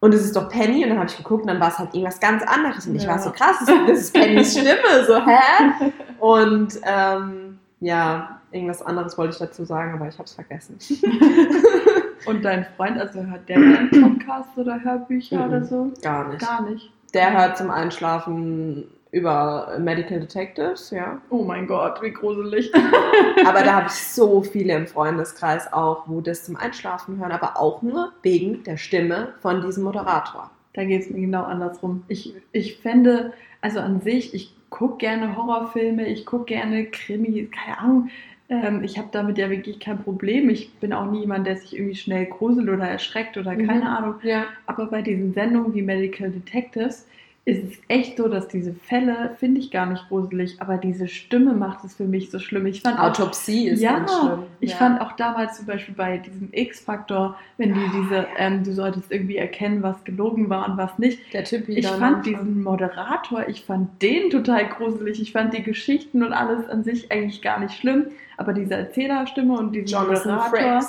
[0.00, 1.92] und es ist doch Penny und dann habe ich geguckt und dann war es halt
[1.92, 3.10] irgendwas ganz anderes und ich ja.
[3.10, 5.92] war so krass, das ist Pennys Stimme, so hä?
[6.18, 10.78] Und ähm, ja, irgendwas anderes wollte ich dazu sagen, aber ich habe es vergessen.
[12.26, 15.92] und dein Freund, also hört der einen Podcast oder Hörbücher oder so?
[16.02, 16.40] Gar nicht.
[16.40, 16.90] Gar nicht.
[17.14, 21.20] Der hört zum Einschlafen über Medical Detectives, ja.
[21.30, 22.70] Oh mein Gott, wie gruselig.
[23.46, 27.58] aber da habe ich so viele im Freundeskreis auch, wo das zum Einschlafen hören, aber
[27.58, 30.50] auch nur wegen der Stimme von diesem Moderator.
[30.74, 32.04] Da geht es mir genau andersrum.
[32.08, 33.32] Ich, ich fände,
[33.62, 38.10] also an sich, ich gucke gerne Horrorfilme, ich gucke gerne Krimi, keine Ahnung.
[38.50, 40.48] Ähm, ich habe damit ja wirklich kein Problem.
[40.48, 43.86] Ich bin auch nie jemand, der sich irgendwie schnell gruselt oder erschreckt oder keine mhm.
[43.86, 44.14] Ahnung.
[44.22, 44.46] Ja.
[44.66, 47.06] Aber bei diesen Sendungen wie Medical Detectives,
[47.48, 51.54] ist es echt so, dass diese Fälle finde ich gar nicht gruselig, aber diese Stimme
[51.54, 52.66] macht es für mich so schlimm.
[52.66, 54.42] Ich fand Autopsie auch, ist ja, ganz schlimm.
[54.60, 54.76] Ich ja.
[54.76, 59.38] fand auch damals zum Beispiel bei diesem X-Faktor, wenn die diese, ähm, du solltest irgendwie
[59.38, 61.32] erkennen, was gelogen war und was nicht.
[61.32, 65.22] Der Typ Ich fand diesen Moderator, ich fand den total gruselig.
[65.22, 69.56] Ich fand die Geschichten und alles an sich eigentlich gar nicht schlimm, aber diese Erzählerstimme
[69.56, 70.82] und diesen Moderator,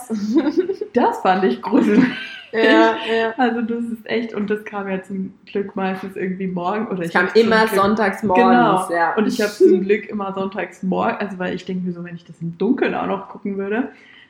[0.91, 2.03] das fand ich gruselig.
[2.51, 3.33] Ja, ja.
[3.37, 6.87] Also das ist echt, und das kam ja zum Glück meistens irgendwie morgen.
[6.87, 8.91] Oder ich kam immer Glück, sonntags morgens, genau.
[8.91, 9.15] ja.
[9.15, 12.15] Und ich habe zum Glück immer sonntags morgen, also weil ich denke mir so, wenn
[12.15, 13.89] ich das im Dunkeln auch noch gucken würde.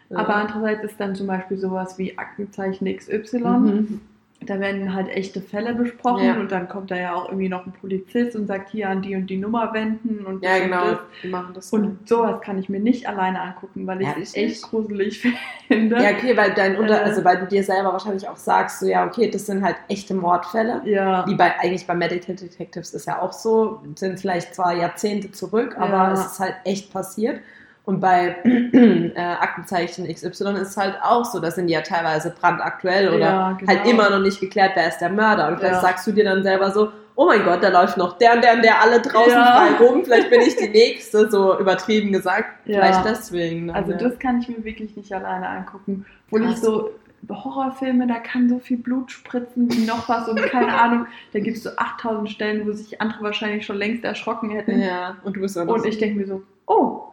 [0.09, 0.17] Ja.
[0.17, 3.39] Aber andererseits ist dann zum Beispiel sowas wie Aktenzeichen XY.
[3.39, 4.01] Mhm
[4.41, 6.39] da werden halt echte Fälle besprochen ja.
[6.39, 9.15] und dann kommt da ja auch irgendwie noch ein Polizist und sagt hier an die
[9.15, 10.91] und die Nummer wenden und ja genau.
[10.91, 10.99] das.
[11.21, 14.61] die machen das und sowas kann ich mir nicht alleine angucken weil ich es echt
[14.63, 15.21] gruselig
[15.67, 16.01] finde.
[16.01, 18.87] Ja okay weil dein Unter äh, also weil du dir selber wahrscheinlich auch sagst so
[18.87, 20.81] ja okay das sind halt echte Mordfälle.
[20.85, 21.27] Ja.
[21.27, 25.75] Wie bei eigentlich bei Medical Detectives ist ja auch so sind vielleicht zwar Jahrzehnte zurück
[25.77, 26.13] aber ja.
[26.13, 27.41] es ist halt echt passiert
[27.89, 32.29] und bei äh, Aktenzeichen XY ist es halt auch so, das sind die ja teilweise
[32.29, 33.71] brandaktuell oder ja, genau.
[33.71, 35.47] halt immer noch nicht geklärt, wer ist der Mörder.
[35.47, 35.81] Und vielleicht ja.
[35.81, 38.53] sagst du dir dann selber so, oh mein Gott, da läuft noch der und der
[38.53, 39.55] und der alle draußen ja.
[39.55, 42.59] frei rum, vielleicht bin ich die Nächste, so übertrieben gesagt.
[42.63, 43.69] Vielleicht deswegen.
[43.69, 46.05] Dann, also das kann ich mir wirklich nicht alleine angucken.
[46.29, 46.91] Wo ich so
[47.27, 51.07] Horrorfilme, da kann so viel Blut spritzen wie noch was und keine Ahnung.
[51.33, 54.79] Da gibt es so 8000 Stellen, wo sich andere wahrscheinlich schon längst erschrocken hätten.
[54.79, 57.11] Ja, und du bist Und ich denke mir so, oh,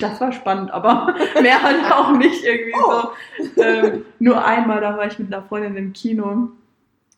[0.00, 3.02] das war spannend, aber mehr halt auch nicht irgendwie oh.
[3.56, 3.62] so.
[3.62, 6.48] Ähm, nur einmal, da war ich mit einer Freundin im Kino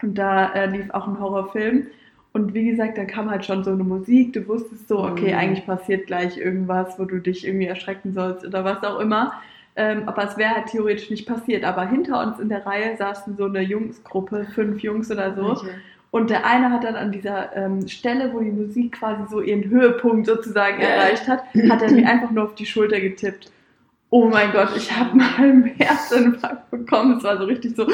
[0.03, 1.89] und da äh, lief auch ein Horrorfilm.
[2.33, 5.39] Und wie gesagt, da kam halt schon so eine Musik, du wusstest so, okay, mhm.
[5.39, 9.33] eigentlich passiert gleich irgendwas, wo du dich irgendwie erschrecken sollst oder was auch immer.
[9.75, 11.65] Ähm, aber es wäre halt theoretisch nicht passiert.
[11.65, 15.51] Aber hinter uns in der Reihe saßen so eine Jungsgruppe, fünf Jungs oder so.
[15.53, 15.71] Okay.
[16.11, 19.65] Und der eine hat dann an dieser ähm, Stelle, wo die Musik quasi so ihren
[19.65, 23.53] Höhepunkt sozusagen erreicht hat, hat er mir einfach nur auf die Schulter getippt.
[24.13, 27.19] Oh mein Gott, ich habe mal einen Herzinfarkt bekommen.
[27.19, 27.87] Es war so richtig so,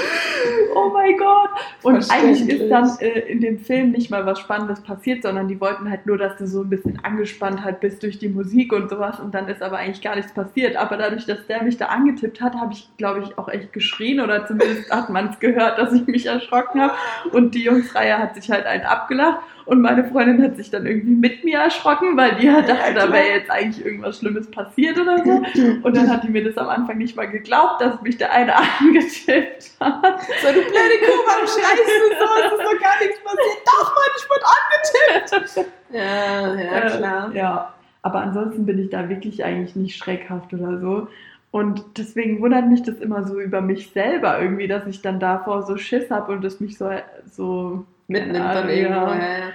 [0.74, 1.50] oh mein Gott.
[1.82, 5.60] Und eigentlich ist dann äh, in dem Film nicht mal was Spannendes passiert, sondern die
[5.60, 8.88] wollten halt nur, dass du so ein bisschen angespannt halt bist durch die Musik und
[8.88, 9.20] sowas.
[9.20, 10.76] Und dann ist aber eigentlich gar nichts passiert.
[10.76, 14.20] Aber dadurch, dass der mich da angetippt hat, habe ich, glaube ich, auch echt geschrien
[14.20, 16.94] oder zumindest hat man es gehört, dass ich mich erschrocken habe.
[17.32, 19.40] Und die Jungsreihe hat sich halt einen abgelacht.
[19.66, 22.94] Und meine Freundin hat sich dann irgendwie mit mir erschrocken, weil die halt dachte, ja,
[22.94, 25.42] da wäre jetzt eigentlich irgendwas Schlimmes passiert oder so.
[25.82, 28.54] Und dann hat die mir das am Anfang nicht mal geglaubt, dass mich der eine
[28.80, 30.20] angetippt hat.
[30.40, 32.26] So, du blöde Kuh, warum schreist du so?
[32.46, 33.58] Es ist doch gar nichts passiert.
[33.66, 35.72] Doch, Mann, ich wurde angetippt.
[35.90, 37.32] Ja, ja, äh, klar.
[37.32, 41.08] Äh, ja, aber ansonsten bin ich da wirklich eigentlich nicht schreckhaft oder so.
[41.50, 45.64] Und deswegen wundert mich das immer so über mich selber irgendwie, dass ich dann davor
[45.64, 46.88] so Schiss habe und es mich so,
[47.24, 49.10] so mitnimmt dann irgendwo.
[49.12, 49.52] Ja,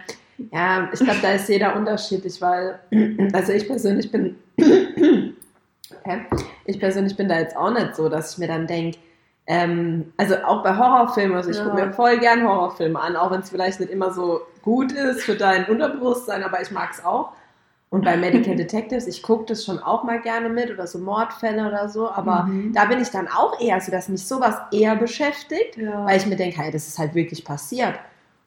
[0.52, 2.80] ja ich glaube, da ist jeder unterschiedlich, weil,
[3.34, 6.26] also ich persönlich bin, okay,
[6.66, 8.97] ich persönlich bin da jetzt auch nicht so, dass ich mir dann denke,
[9.47, 11.64] ähm, also auch bei Horrorfilmen, also ich ja.
[11.64, 15.24] gucke mir voll gern Horrorfilme an, auch wenn es vielleicht nicht immer so gut ist
[15.24, 17.32] für dein Unterbewusstsein, aber ich mag es auch.
[17.89, 21.68] Und bei Medical Detectives, ich gucke das schon auch mal gerne mit oder so Mordfälle
[21.68, 22.72] oder so, aber mhm.
[22.74, 26.06] da bin ich dann auch eher so, dass mich sowas eher beschäftigt, ja.
[26.06, 27.95] weil ich mir denke, hey, das ist halt wirklich passiert.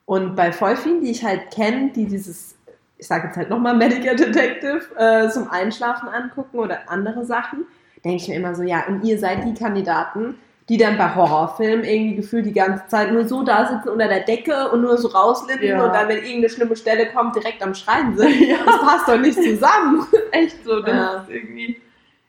[0.06, 2.56] Und bei voll vielen, die ich halt kenne, die dieses,
[2.98, 7.64] ich sage jetzt halt nochmal Medical Detective äh, zum Einschlafen angucken oder andere Sachen,
[8.04, 10.36] denke ich mir immer so, ja, und ihr seid die Kandidaten,
[10.68, 14.20] die dann bei Horrorfilmen irgendwie gefühlt die ganze Zeit nur so da sitzen unter der
[14.20, 15.84] Decke und nur so rauslippen ja.
[15.84, 18.34] und dann, wenn irgendeine schlimme Stelle kommt, direkt am Schreien sind.
[18.40, 18.56] Ja.
[18.64, 20.06] Das passt doch nicht zusammen.
[20.32, 21.16] Echt so, das ja.
[21.20, 21.80] ist irgendwie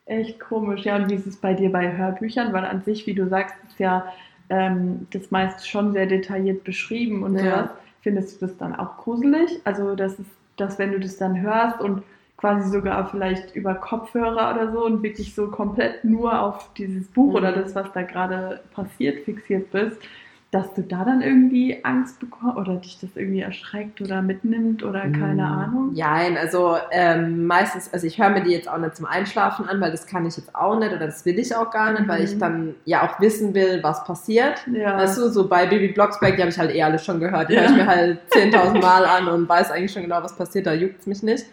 [0.06, 0.84] echt komisch.
[0.84, 2.54] Ja, und wie ist es bei dir bei Hörbüchern?
[2.54, 4.06] Weil an sich, wie du sagst, ist ja
[4.50, 7.43] ähm, das meist schon sehr detailliert beschrieben und ja.
[7.43, 7.70] sowas.
[8.02, 9.60] Findest du das dann auch gruselig?
[9.64, 10.26] Also, dass, es,
[10.58, 12.04] dass wenn du das dann hörst und
[12.38, 17.30] quasi sogar vielleicht über Kopfhörer oder so und wirklich so komplett nur auf dieses Buch
[17.30, 17.36] mhm.
[17.36, 19.98] oder das, was da gerade passiert, fixiert bist,
[20.56, 25.01] dass du da dann irgendwie Angst bekommst oder dich das irgendwie erschreckt oder mitnimmt oder
[25.01, 25.91] keine mm, Ahnung?
[25.93, 29.82] Ja, also ähm, meistens, also ich höre mir die jetzt auch nicht zum Einschlafen an,
[29.82, 32.08] weil das kann ich jetzt auch nicht oder das will ich auch gar nicht, mhm.
[32.08, 32.39] weil ich mhm.
[32.39, 34.66] dann ja auch wissen will, was passiert.
[34.72, 34.97] Ja.
[34.97, 37.49] Weißt du, so bei Baby Blocksberg, die habe ich halt eh alle schon gehört.
[37.49, 37.62] Die ja.
[37.62, 40.74] höre ich mir halt 10.000 Mal an und weiß eigentlich schon genau, was passiert, da
[40.74, 41.47] juckt es mich nicht.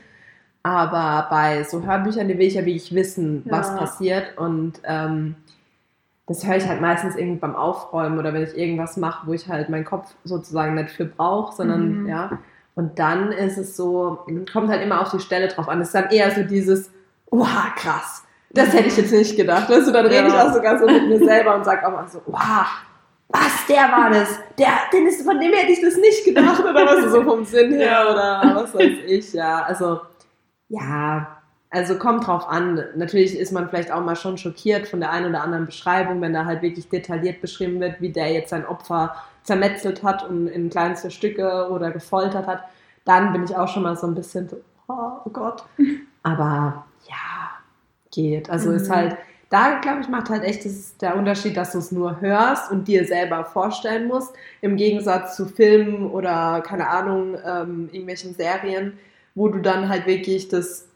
[0.62, 3.76] Aber bei so Hörbüchern, die will ich ja wirklich wissen, was ja.
[3.78, 5.34] passiert und ähm,
[6.32, 9.48] das höre ich halt meistens irgendwie beim Aufräumen oder wenn ich irgendwas mache, wo ich
[9.48, 12.08] halt meinen Kopf sozusagen nicht für brauche, sondern mhm.
[12.08, 12.38] ja.
[12.74, 15.80] Und dann ist es so, kommt halt immer auf die Stelle drauf an.
[15.82, 16.90] Es ist dann eher so dieses,
[17.30, 18.24] wow, krass.
[18.50, 19.68] Das hätte ich jetzt nicht gedacht.
[19.68, 20.28] Weißt du, dann rede ja.
[20.28, 22.66] ich auch sogar so mit mir selber und sage auch mal so, wow,
[23.28, 24.38] was, der war das?
[24.58, 27.72] Der, den ist, von dem hätte ich das nicht gedacht oder was so vom Sinn
[27.72, 29.62] her oder was weiß ich, ja.
[29.64, 30.00] Also,
[30.68, 31.41] ja,
[31.72, 32.84] also kommt drauf an.
[32.96, 36.34] Natürlich ist man vielleicht auch mal schon schockiert von der einen oder anderen Beschreibung, wenn
[36.34, 40.68] da halt wirklich detailliert beschrieben wird, wie der jetzt sein Opfer zermetzelt hat und in
[40.68, 42.64] kleinste Stücke oder gefoltert hat.
[43.06, 44.58] Dann bin ich auch schon mal so ein bisschen so,
[44.88, 45.64] oh Gott.
[46.22, 47.50] Aber ja,
[48.12, 48.50] geht.
[48.50, 48.76] Also mhm.
[48.76, 49.16] ist halt,
[49.48, 52.86] da glaube ich, macht halt echt das der Unterschied, dass du es nur hörst und
[52.86, 58.98] dir selber vorstellen musst, im Gegensatz zu Filmen oder keine Ahnung, ähm, irgendwelchen Serien,
[59.34, 60.91] wo du dann halt wirklich das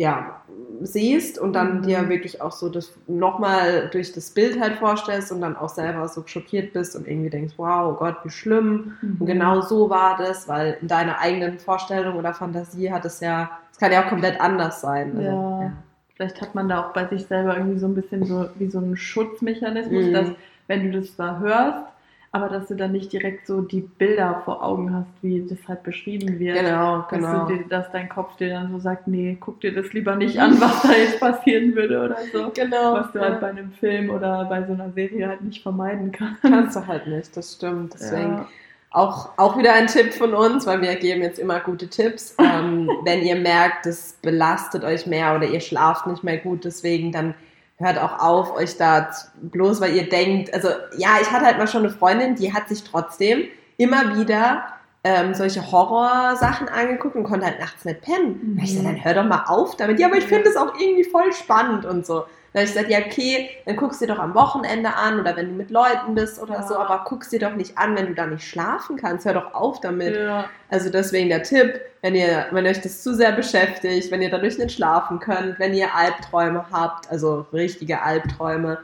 [0.00, 0.40] ja,
[0.80, 1.82] siehst und dann mhm.
[1.82, 6.08] dir wirklich auch so das nochmal durch das Bild halt vorstellst und dann auch selber
[6.08, 8.96] so schockiert bist und irgendwie denkst, wow, oh Gott, wie schlimm.
[9.02, 9.16] Mhm.
[9.18, 13.50] Und genau so war das, weil in deiner eigenen Vorstellung oder Fantasie hat es ja,
[13.70, 15.18] es kann ja auch komplett anders sein.
[15.18, 15.62] Also, ja.
[15.64, 15.72] ja.
[16.14, 18.78] Vielleicht hat man da auch bei sich selber irgendwie so ein bisschen so wie so
[18.78, 20.14] einen Schutzmechanismus, mhm.
[20.14, 20.28] dass
[20.66, 21.84] wenn du das da hörst,
[22.32, 25.82] aber dass du dann nicht direkt so die Bilder vor Augen hast, wie das halt
[25.82, 26.56] beschrieben wird.
[26.58, 27.46] Genau, genau.
[27.46, 30.60] Dir, dass dein Kopf dir dann so sagt, nee, guck dir das lieber nicht an,
[30.60, 32.52] was da jetzt passieren würde oder so.
[32.54, 32.94] Genau.
[32.94, 36.42] Was du halt bei einem Film oder bei so einer Serie halt nicht vermeiden kannst.
[36.42, 37.94] Kannst du halt nicht, das stimmt.
[37.94, 38.48] Deswegen ja.
[38.92, 42.36] auch, auch wieder ein Tipp von uns, weil wir geben jetzt immer gute Tipps.
[42.38, 47.10] Ähm, wenn ihr merkt, das belastet euch mehr oder ihr schlaft nicht mehr gut, deswegen
[47.10, 47.34] dann
[47.80, 49.10] hört auch auf, euch da
[49.40, 52.68] bloß, weil ihr denkt, also ja, ich hatte halt mal schon eine Freundin, die hat
[52.68, 53.44] sich trotzdem
[53.76, 54.64] immer wieder
[55.02, 58.54] ähm, solche Horrorsachen angeguckt und konnte halt nachts nicht pennen.
[58.54, 58.58] Mhm.
[58.58, 59.98] ich gesagt, dann hör doch mal auf damit.
[59.98, 62.24] Ja, aber ich finde es auch irgendwie voll spannend und so.
[62.52, 65.36] Dann habe ich gesagt, ja, okay, dann guckst du dir doch am Wochenende an oder
[65.36, 66.62] wenn du mit Leuten bist oder ja.
[66.66, 69.24] so, aber guckst dir doch nicht an, wenn du da nicht schlafen kannst.
[69.24, 70.16] Hör doch auf damit.
[70.16, 70.46] Ja.
[70.68, 74.58] Also deswegen der Tipp, wenn ihr, wenn euch das zu sehr beschäftigt, wenn ihr dadurch
[74.58, 78.78] nicht schlafen könnt, wenn ihr Albträume habt, also richtige Albträume,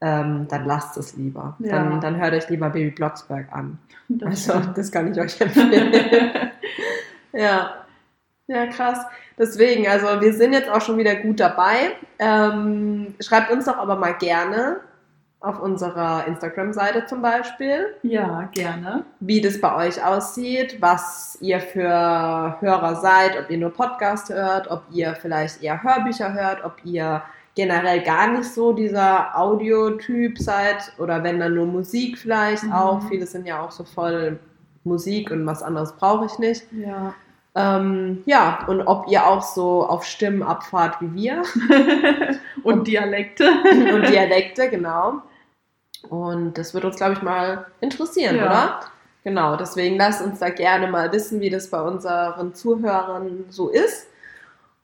[0.00, 1.56] ähm, dann lasst es lieber.
[1.58, 1.72] Ja.
[1.72, 3.78] Dann, dann hört euch lieber Baby Blocksberg an.
[4.08, 5.92] Das also, das kann ich euch empfehlen.
[7.32, 7.74] ja.
[8.48, 8.98] Ja, krass.
[9.38, 11.92] Deswegen, also wir sind jetzt auch schon wieder gut dabei.
[12.18, 14.80] Ähm, schreibt uns doch aber mal gerne
[15.42, 17.94] auf unserer Instagram-Seite zum Beispiel.
[18.02, 19.04] Ja, gerne.
[19.20, 24.70] Wie das bei euch aussieht, was ihr für Hörer seid, ob ihr nur Podcast hört,
[24.70, 27.22] ob ihr vielleicht eher Hörbücher hört, ob ihr
[27.54, 32.72] generell gar nicht so dieser Audiotyp seid oder wenn dann nur Musik vielleicht mhm.
[32.72, 33.02] auch.
[33.08, 34.38] Viele sind ja auch so voll
[34.84, 36.64] Musik und was anderes brauche ich nicht.
[36.72, 37.14] Ja.
[37.54, 41.42] Ähm, ja, und ob ihr auch so auf Stimmen abfahrt wie wir.
[42.62, 43.44] und, und Dialekte.
[43.92, 45.22] und Dialekte, genau.
[46.08, 48.46] Und das wird uns, glaube ich, mal interessieren, ja.
[48.46, 48.80] oder?
[49.24, 54.08] Genau, deswegen lasst uns da gerne mal wissen, wie das bei unseren Zuhörern so ist.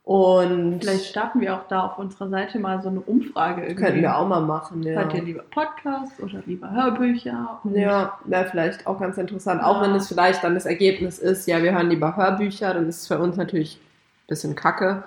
[0.09, 3.83] Und vielleicht starten wir auch da auf unserer Seite mal so eine Umfrage irgendwie.
[3.83, 5.01] Können wir auch mal machen, ja.
[5.01, 7.59] Hört ihr lieber Podcasts oder lieber Hörbücher?
[7.75, 9.61] Ja, wäre vielleicht auch ganz interessant.
[9.61, 9.67] Ja.
[9.67, 13.01] Auch wenn es vielleicht dann das Ergebnis ist, ja, wir hören lieber Hörbücher, dann ist
[13.01, 15.03] es für uns natürlich ein bisschen kacke.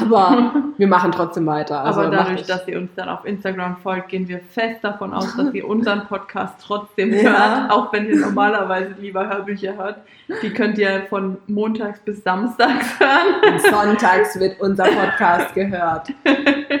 [0.00, 1.84] Aber wir machen trotzdem weiter.
[1.84, 5.36] Also Aber dadurch, dass ihr uns dann auf Instagram folgt, gehen wir fest davon aus,
[5.36, 7.22] dass ihr unseren Podcast trotzdem ja.
[7.22, 9.96] hört, auch wenn ihr normalerweise lieber Hörbücher hört.
[10.42, 13.54] Die könnt ihr von montags bis samstags hören.
[13.54, 16.08] Und sonntags wird unser Podcast gehört.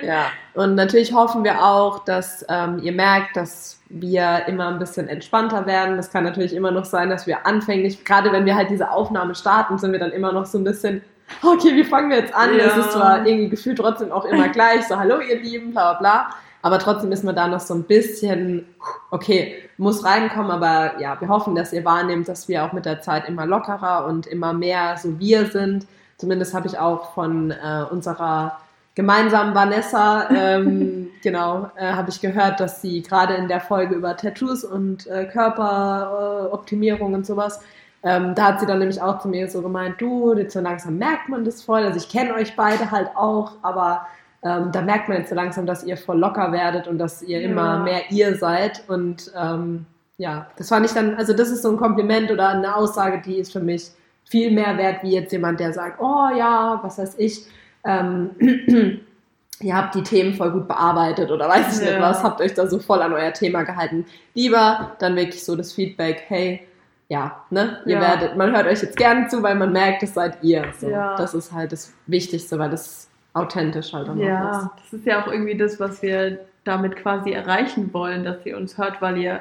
[0.02, 0.26] Ja.
[0.54, 5.66] Und natürlich hoffen wir auch, dass ähm, ihr merkt, dass wir immer ein bisschen entspannter
[5.66, 5.96] werden.
[5.96, 9.34] Das kann natürlich immer noch sein, dass wir anfänglich, gerade wenn wir halt diese Aufnahme
[9.34, 11.02] starten, sind wir dann immer noch so ein bisschen
[11.42, 12.56] okay, wie fangen wir jetzt an?
[12.56, 12.66] Ja.
[12.66, 15.98] Es ist zwar irgendwie gefühlt trotzdem auch immer gleich, so hallo ihr Lieben, bla bla
[15.98, 16.36] bla.
[16.62, 18.66] Aber trotzdem ist man da noch so ein bisschen,
[19.10, 23.00] okay, muss reinkommen, aber ja, wir hoffen, dass ihr wahrnehmt, dass wir auch mit der
[23.00, 25.86] Zeit immer lockerer und immer mehr so wir sind.
[26.18, 28.58] Zumindest habe ich auch von äh, unserer
[28.94, 34.16] gemeinsamen Vanessa, ähm, genau, äh, habe ich gehört, dass sie gerade in der Folge über
[34.16, 37.60] Tattoos und äh, Körperoptimierung und sowas
[38.04, 40.98] ähm, da hat sie dann nämlich auch zu mir so gemeint, du, jetzt so langsam
[40.98, 41.82] merkt man das voll.
[41.82, 44.06] Also ich kenne euch beide halt auch, aber
[44.42, 47.40] ähm, da merkt man jetzt so langsam, dass ihr voll locker werdet und dass ihr
[47.40, 47.48] ja.
[47.48, 48.82] immer mehr ihr seid.
[48.88, 49.86] Und ähm,
[50.18, 53.36] ja, das fand ich dann, also das ist so ein Kompliment oder eine Aussage, die
[53.36, 53.90] ist für mich
[54.24, 57.46] viel mehr wert, wie jetzt jemand, der sagt, oh ja, was weiß ich,
[57.84, 58.30] ähm,
[59.60, 61.92] ihr habt die Themen voll gut bearbeitet oder weiß ich ja.
[61.92, 64.06] nicht was, habt euch da so voll an euer Thema gehalten.
[64.34, 66.66] Lieber dann wirklich so das Feedback, hey,
[67.12, 67.82] ja, ne?
[67.84, 68.00] Ihr ja.
[68.00, 70.64] werdet, man hört euch jetzt gerne zu, weil man merkt, das seid ihr.
[70.78, 70.88] So.
[70.88, 71.14] Ja.
[71.16, 74.62] Das ist halt das Wichtigste, weil das authentisch halt auch ja, ist.
[74.62, 78.56] Ja, das ist ja auch irgendwie das, was wir damit quasi erreichen wollen, dass ihr
[78.56, 79.40] uns hört, weil ihr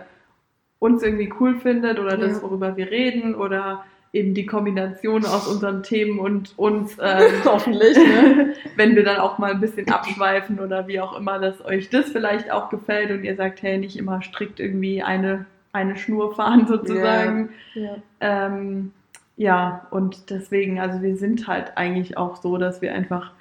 [0.79, 2.27] uns irgendwie cool findet oder ja.
[2.27, 7.95] das, worüber wir reden oder eben die Kombination aus unseren Themen und uns ähm, hoffentlich,
[7.95, 8.53] ne?
[8.75, 12.09] wenn wir dann auch mal ein bisschen abschweifen oder wie auch immer, dass euch das
[12.09, 16.65] vielleicht auch gefällt und ihr sagt, hey, nicht immer strikt irgendwie eine eine Schnur fahren
[16.67, 17.49] sozusagen.
[17.73, 17.95] Ja, ja.
[18.19, 18.93] Ähm,
[19.37, 23.31] ja, und deswegen, also wir sind halt eigentlich auch so, dass wir einfach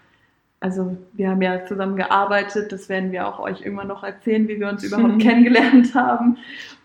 [0.61, 4.61] also wir haben ja zusammen gearbeitet, das werden wir auch euch irgendwann noch erzählen, wie
[4.61, 6.37] wir uns überhaupt kennengelernt haben.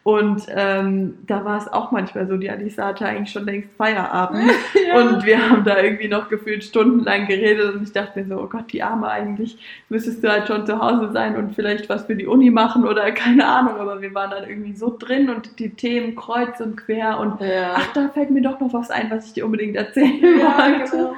[0.06, 4.52] Und ähm, da war es auch manchmal so, die Alisa hatte eigentlich schon längst Feierabend
[4.88, 5.00] ja.
[5.00, 8.46] und wir haben da irgendwie noch gefühlt stundenlang geredet und ich dachte mir so, oh
[8.46, 9.58] Gott, die Arme eigentlich,
[9.90, 13.10] müsstest du halt schon zu Hause sein und vielleicht was für die Uni machen oder
[13.14, 17.20] keine Ahnung, aber wir waren dann irgendwie so drin und die Themen kreuz und quer
[17.20, 17.74] und ja.
[17.76, 20.92] ach, da fällt mir doch noch was ein, was ich dir unbedingt erzählen ja, wollte.
[20.92, 21.16] Genau.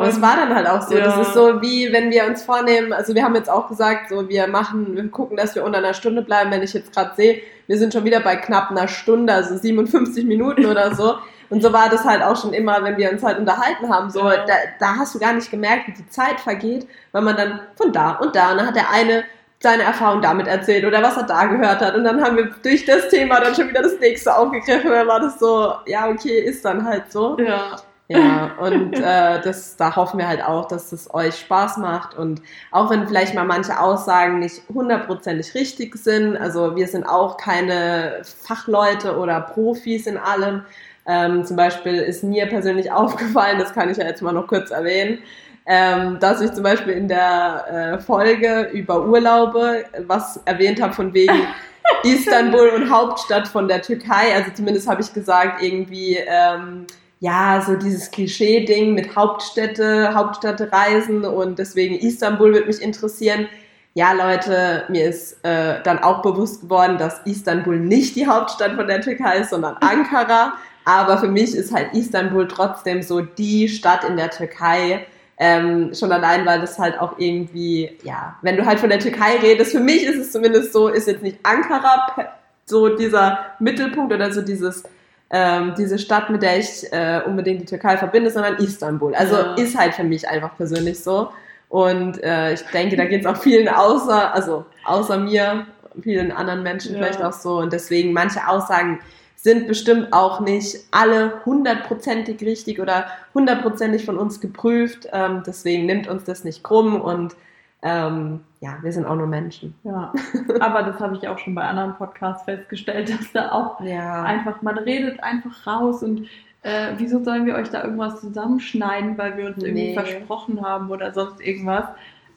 [0.00, 0.96] Und es war dann halt auch so.
[0.96, 1.04] Ja.
[1.04, 4.28] Das ist so wie, wenn wir uns vornehmen, also wir haben jetzt auch gesagt, so
[4.28, 7.42] wir machen, wir gucken, dass wir unter einer Stunde bleiben, wenn ich jetzt gerade sehe,
[7.66, 11.16] wir sind schon wieder bei knapp einer Stunde, also 57 Minuten oder so.
[11.50, 14.10] Und so war das halt auch schon immer, wenn wir uns halt unterhalten haben.
[14.10, 14.44] So, ja.
[14.46, 17.92] da, da hast du gar nicht gemerkt, wie die Zeit vergeht, weil man dann von
[17.92, 19.24] da und da, und dann hat der eine
[19.62, 21.94] seine Erfahrung damit erzählt oder was er da gehört hat.
[21.94, 24.90] Und dann haben wir durch das Thema dann schon wieder das nächste aufgegriffen.
[24.90, 27.36] Und dann war das so, ja, okay, ist dann halt so.
[27.38, 27.76] Ja.
[28.12, 32.18] Ja, und äh, das, da hoffen wir halt auch, dass es euch Spaß macht.
[32.18, 32.42] Und
[32.72, 38.22] auch wenn vielleicht mal manche Aussagen nicht hundertprozentig richtig sind, also wir sind auch keine
[38.24, 40.62] Fachleute oder Profis in allem.
[41.06, 44.72] Ähm, zum Beispiel ist mir persönlich aufgefallen, das kann ich ja jetzt mal noch kurz
[44.72, 45.20] erwähnen,
[45.66, 51.14] ähm, dass ich zum Beispiel in der äh, Folge über Urlaube was erwähnt habe von
[51.14, 51.46] wegen
[52.02, 54.34] Istanbul und Hauptstadt von der Türkei.
[54.34, 56.88] Also zumindest habe ich gesagt, irgendwie ähm,
[57.20, 63.46] ja, so dieses Klischee-Ding mit Hauptstädte, Hauptstadtreisen und deswegen Istanbul wird mich interessieren.
[63.92, 68.86] Ja, Leute, mir ist äh, dann auch bewusst geworden, dass Istanbul nicht die Hauptstadt von
[68.86, 70.54] der Türkei ist, sondern Ankara.
[70.86, 75.06] Aber für mich ist halt Istanbul trotzdem so die Stadt in der Türkei.
[75.36, 79.36] Ähm, schon allein, weil das halt auch irgendwie, ja, wenn du halt von der Türkei
[79.42, 82.30] redest, für mich ist es zumindest so, ist jetzt nicht Ankara
[82.64, 84.84] so dieser Mittelpunkt oder so dieses
[85.30, 89.14] ähm, diese Stadt, mit der ich äh, unbedingt die Türkei verbinde, sondern Istanbul.
[89.14, 89.54] Also Ja.
[89.54, 91.28] ist halt für mich einfach persönlich so.
[91.68, 95.66] Und äh, ich denke, da geht es auch vielen außer, also außer mir,
[96.02, 96.98] vielen anderen Menschen Ja.
[96.98, 97.58] vielleicht auch so.
[97.58, 98.98] Und deswegen manche Aussagen
[99.36, 105.08] sind bestimmt auch nicht alle hundertprozentig richtig oder hundertprozentig von uns geprüft.
[105.12, 107.34] Ähm, deswegen nimmt uns das nicht krumm und
[107.82, 109.74] ähm, ja, wir sind auch nur Menschen.
[109.84, 110.12] Ja,
[110.60, 114.22] aber das habe ich auch schon bei anderen Podcasts festgestellt, dass da auch Ja.
[114.22, 116.26] einfach, man redet einfach raus und
[116.62, 119.94] äh, wieso sollen wir euch da irgendwas zusammenschneiden, weil wir uns irgendwie Nee.
[119.94, 121.86] versprochen haben oder sonst irgendwas.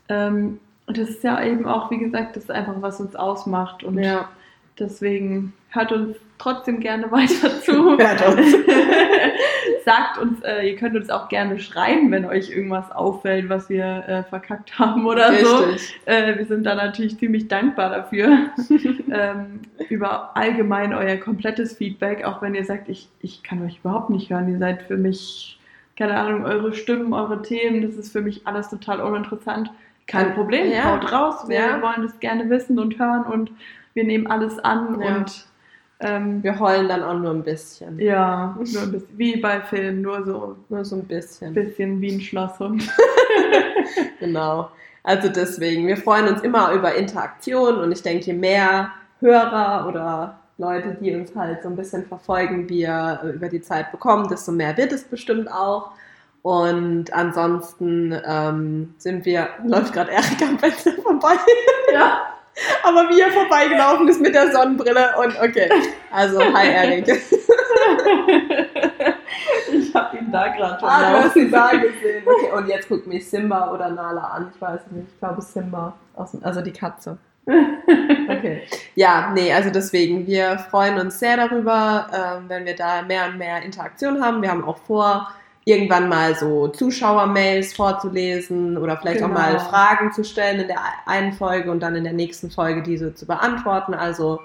[0.07, 3.83] Ähm, und das ist ja eben auch, wie gesagt, das ist einfach, was uns ausmacht
[3.83, 4.29] und ja.
[4.79, 7.97] Deswegen hört uns trotzdem gerne weiter zu.
[7.97, 8.55] Hört uns.
[9.85, 14.03] Sagt uns, äh, ihr könnt uns auch gerne schreiben, wenn euch irgendwas auffällt, was wir
[14.07, 15.57] äh, verkackt haben oder so.
[15.57, 15.99] Richtig.
[16.05, 18.49] Äh, wir sind da natürlich ziemlich dankbar dafür.
[19.11, 19.59] ähm,
[19.89, 24.29] über allgemein euer komplettes Feedback, auch wenn ihr sagt, ich, ich kann euch überhaupt nicht
[24.29, 24.47] hören.
[24.49, 25.59] Ihr seid für mich,
[25.97, 29.69] keine Ahnung, eure Stimmen, eure Themen, das ist für mich alles total uninteressant.
[30.07, 30.83] Kein Kann- Problem, ja.
[30.91, 31.43] haut raus.
[31.49, 31.81] Wir Ja.
[31.81, 33.51] wollen das gerne wissen und hören und
[33.93, 35.15] wir nehmen alles an Ja.
[35.17, 35.45] und
[35.99, 37.97] ähm, Wir heulen dann auch nur ein bisschen.
[37.99, 41.53] ja, nur ein bisschen, wie bei Filmen, nur so Nur so ein bisschen.
[41.53, 42.83] bisschen wie ein Schlosshund.
[44.19, 44.69] Genau.
[45.03, 50.39] Also deswegen, wir freuen uns immer über Interaktion und ich denke, je mehr Hörer oder
[50.57, 54.51] Leute, die uns halt so ein bisschen verfolgen, wir äh, über die Zeit bekommen, desto
[54.51, 55.91] mehr wird es bestimmt auch.
[56.41, 61.35] Und ansonsten ähm, sind wir, läuft gerade Erika am Fenster vorbei,
[61.93, 62.21] ja.
[62.83, 65.69] aber wie er vorbeigelaufen ist mit der Sonnenbrille und okay.
[66.11, 67.07] Also, hi Erik.
[69.71, 72.23] ich habe ihn da gerade schon Ah, du hast ihn da gesehen.
[72.25, 74.51] Okay, und jetzt guckt mich Simba oder Nala an.
[74.53, 75.07] Ich weiß nicht.
[75.11, 75.93] Ich glaube Simba.
[76.15, 77.17] Also die Katze.
[77.45, 78.63] Okay.
[78.95, 83.37] Ja, nee, also deswegen, wir freuen uns sehr darüber, ähm, wenn wir da mehr und
[83.37, 84.41] mehr Interaktion haben.
[84.41, 85.29] Wir haben auch vor,
[85.65, 89.39] irgendwann mal so Zuschauermails vorzulesen oder vielleicht auch Genau.
[89.39, 93.13] mal Fragen zu stellen in der einen Folge und dann in der nächsten Folge diese
[93.15, 93.93] zu beantworten.
[93.93, 94.39] Also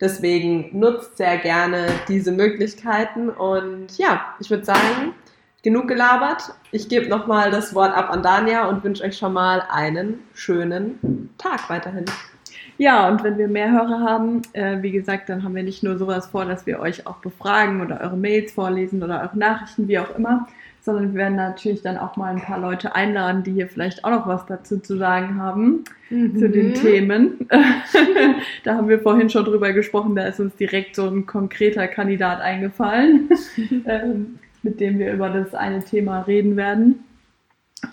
[0.00, 5.14] deswegen nutzt sehr gerne diese Möglichkeiten und ja, ich würde sagen,
[5.62, 6.54] genug gelabert.
[6.72, 11.30] Ich gebe nochmal das Wort ab an Dania und wünsche euch schon mal einen schönen
[11.38, 12.04] Tag weiterhin.
[12.76, 15.96] Ja, und wenn wir mehr Hörer haben, äh, wie gesagt, dann haben wir nicht nur
[15.96, 19.98] sowas vor, dass wir euch auch befragen oder eure Mails vorlesen oder eure Nachrichten, wie
[19.98, 20.48] auch immer,
[20.80, 24.10] sondern wir werden natürlich dann auch mal ein paar Leute einladen, die hier vielleicht auch
[24.10, 26.74] noch was dazu zu sagen haben, zu den Mhm.
[26.74, 27.48] Themen.
[28.64, 32.40] da haben wir vorhin schon drüber gesprochen, da ist uns direkt so ein konkreter Kandidat
[32.40, 33.30] eingefallen,
[33.86, 37.04] ähm, mit dem wir über das eine Thema reden werden.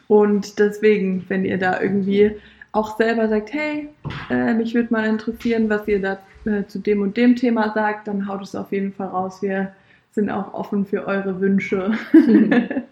[0.08, 2.36] Und deswegen, wenn ihr da irgendwie
[2.72, 3.90] auch selber sagt, hey,
[4.30, 8.08] äh, mich würde mal interessieren, was ihr da äh, zu dem und dem Thema sagt,
[8.08, 9.42] dann haut es auf jeden Fall raus.
[9.42, 9.74] Wir
[10.12, 11.92] sind auch offen für eure Wünsche.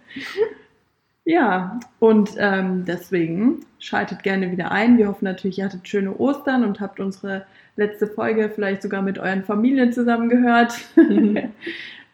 [1.26, 4.98] ja, und ähm, deswegen schaltet gerne wieder ein.
[4.98, 9.20] Wir hoffen natürlich, ihr hattet schöne Ostern und habt unsere letzte Folge vielleicht sogar mit
[9.20, 10.74] euren Familien zusammen gehört.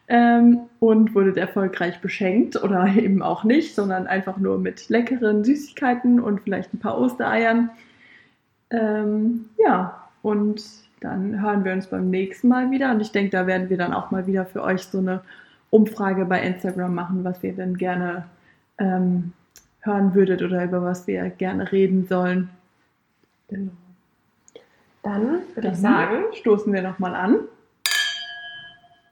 [0.08, 6.20] ähm, und wurdet erfolgreich beschenkt oder eben auch nicht, sondern einfach nur mit leckeren Süßigkeiten
[6.20, 7.70] und vielleicht ein paar Ostereiern.
[8.70, 10.62] Ähm, ja, und
[11.00, 12.90] dann hören wir uns beim nächsten Mal wieder.
[12.90, 15.22] Und ich denke, da werden wir dann auch mal wieder für euch so eine
[15.70, 18.24] Umfrage bei Instagram machen, was ihr denn gerne
[18.78, 19.32] ähm,
[19.80, 22.48] hören würdet oder über was wir gerne reden sollen.
[23.48, 23.72] Genau.
[25.02, 27.36] Dann würde ich sagen, stoßen wir nochmal an.